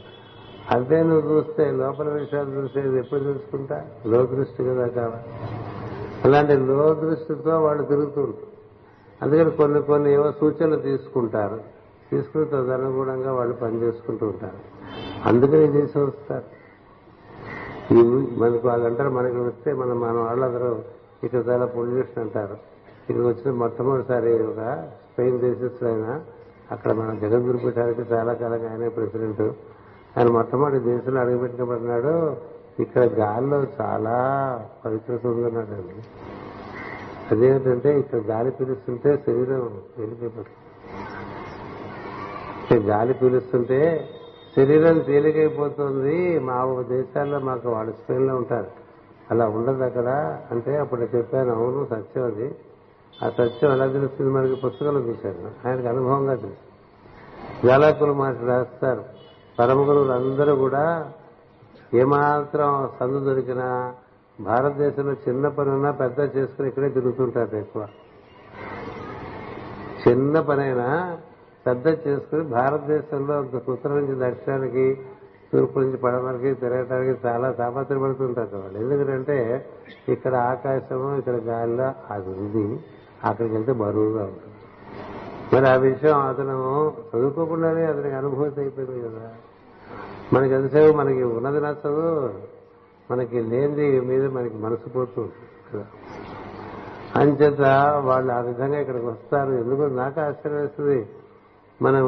[0.77, 3.79] అంతే నువ్వు చూస్తే లోపల విషయాలు చూసేది ఎప్పుడు తెలుసుకుంటా
[4.13, 5.29] లో దృష్టి కదా కావాలి
[6.27, 8.37] అలాంటి లో దృష్టితో వాళ్ళు తిరుగుతుంటారు
[9.23, 11.59] అందుకని కొన్ని కొన్ని ఏవో సూచనలు తీసుకుంటారు
[12.11, 14.61] తీసుకుని తదనుగుణంగా వాళ్ళు పనిచేసుకుంటూ ఉంటారు
[15.31, 16.47] అందుకని చేసి వస్తారు
[18.41, 20.71] మనకు వాళ్ళంటారు మనకి వస్తే మన మన వాళ్ళందరూ
[21.27, 22.57] ఇక్కడ చాలా పొల్యూషన్ అంటారు
[23.09, 24.61] ఇక్కడ వచ్చిన మొట్టమొదటిసారి ఒక
[25.13, 26.15] స్పెయిన్ దేశస్తులు అయినా
[26.75, 29.45] అక్కడ మన జగద్గురు పెట్టారు చాలా కాలంగా ఆయనే ప్రెసిడెంట్
[30.17, 32.15] ఆయన మొట్టమొదటి దేశంలో అడుగుపెట్టబడినాడు
[32.85, 34.17] ఇక్కడ గాల్లో చాలా
[34.83, 36.03] పరికృతం ఉందన్నాడండి
[37.35, 39.67] అదేమిటంటే ఇక్కడ గాలి పీలుస్తుంటే శరీరం
[39.97, 40.39] తేలికైపోతుంది
[42.93, 43.81] గాలి పీలుస్తుంటే
[44.57, 46.15] శరీరం తేలికైపోతుంది
[46.49, 46.57] మా
[46.95, 48.71] దేశాల్లో మాకు వాళ్ళు స్పెయిన్లో ఉంటారు
[49.33, 50.09] అలా ఉండదు అక్కడ
[50.53, 52.49] అంటే అప్పుడు చెప్పాను అవును సత్యం అది
[53.25, 56.63] ఆ సత్యం ఎలా తెలుస్తుంది మనకి పుస్తకంలో చూశాను ఆయనకు అనుభవంగా తెలుసు
[57.67, 59.03] జాలకులు మాట రాస్తారు
[59.59, 60.85] పరమ గురువులందరూ కూడా
[62.01, 63.67] ఏమాత్రం సందు దొరికినా
[64.47, 67.85] భారతదేశంలో చిన్న పనైనా పెద్ద చేసుకుని ఇక్కడే తిరుగుతుంటారు ఎక్కువ
[70.05, 70.89] చిన్న పనైనా
[71.67, 73.37] పెద్ద చేసుకుని భారతదేశంలో
[73.75, 74.85] ఉత్తరం నుంచి దక్షిణానికి
[75.51, 79.37] తూర్పు నుంచి పడవరకి తిరగటానికి చాలా తాపత్ర పడుతుంటారు వాళ్ళు ఎందుకంటే
[80.15, 82.65] ఇక్కడ ఆకాశము ఇక్కడ గాలిలో అది ఉంది
[83.29, 84.55] అక్కడికి వెళ్తే బరువుగా ఉంటుంది
[85.55, 86.57] మరి ఆ విషయం అతను
[87.13, 89.27] చదువుకోకుండానే అతనికి అనుభూతి అయిపోయింది కదా
[90.35, 92.07] మనకి ఎంతసేపు మనకి ఉన్నది నచ్చదు
[93.11, 95.87] మనకి లేనిది మీద మనకి మనసు పోతూ ఉంటుంది కదా
[97.21, 97.63] అంచేత
[98.09, 100.99] వాళ్ళు ఆ విధంగా ఇక్కడికి వస్తారు ఎందుకు నాకు ఆశ్చర్యం వేస్తుంది
[101.85, 102.03] మనం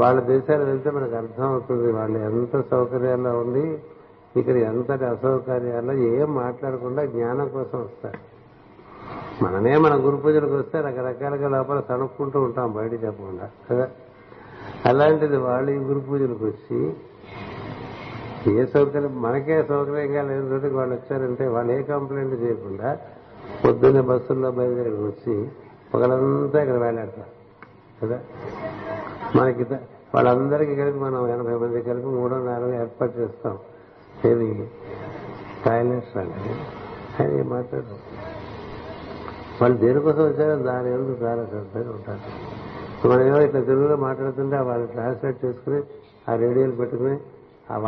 [0.00, 3.64] వాళ్ళ దేశాలు వెళ్తే మనకు అర్థం అవుతుంది వాళ్ళు ఎంత సౌకర్యాల్లో ఉండి
[4.40, 8.20] ఇక్కడ ఎంతటి అసౌకర్యాల్లో ఏం మాట్లాడకుండా జ్ఞానం కోసం వస్తారు
[9.44, 13.86] మనమే మన గురు పూజలకు వస్తే రకరకాలుగా లోపల తణుక్కుంటూ ఉంటాం బయట చెప్పకుండా కదా
[14.90, 16.78] అలాంటిది వాళ్ళు ఈ గురు పూజలకు వచ్చి
[18.50, 22.88] ఏ సౌకర్యం మనకే సౌకర్యంగా లేని రోజుకి వాళ్ళు వచ్చారంటే వాళ్ళు ఏ కంప్లైంట్ చేయకుండా
[23.62, 25.34] పొద్దున్నే బస్సుల్లో బయలుదేరి వచ్చి
[25.94, 27.32] ఒకళ్ళంతా ఇక్కడ వేలాడతారు
[28.00, 28.18] కదా
[29.38, 29.66] మనకి
[30.14, 33.54] వాళ్ళందరికీ కలిపి మనం ఎనభై మంది కలిపి మూడో నాలుగు ఏర్పాటు చేస్తాం
[34.30, 34.48] ఏది
[35.64, 36.52] టాయిలెట్స్ అంటే
[37.22, 37.94] అని మాట్లాడు
[39.60, 42.20] వాళ్ళు దేనికోసం వచ్చారో దాని ఎందుకు చాలా శ్రద్ధగా ఉంటారు
[43.12, 45.78] మనం ఏమో ఇట్లా తెలుగులో మాట్లాడుతుంటే వాళ్ళు ట్రాన్స్లేట్ చేసుకుని
[46.30, 47.14] ఆ రేడియోలు పెట్టుకుని
[47.74, 47.78] The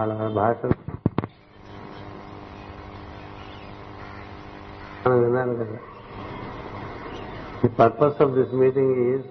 [7.77, 9.27] purpose of this meeting is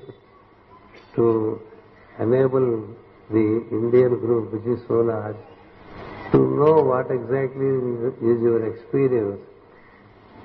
[1.15, 1.59] to
[2.19, 2.85] enable
[3.31, 5.35] the Indian group, which is so large,
[6.33, 7.69] to know what exactly
[8.21, 9.39] is your experience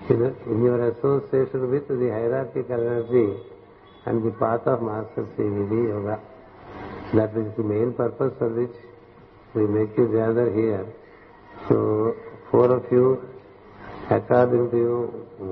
[0.09, 3.42] in your association with the hierarchical energy
[4.06, 5.50] and the path of Master Sri
[7.14, 8.74] That is the main purpose for which
[9.59, 10.84] we make you gather here.
[11.68, 11.78] So,
[12.50, 13.04] four of you,
[14.18, 14.98] according to you,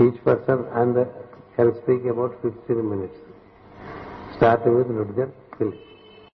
[0.07, 0.99] each person and
[1.57, 3.19] can speak about 15 minutes,
[4.37, 5.33] starting with Rudger.
[5.57, 5.69] ขึ้น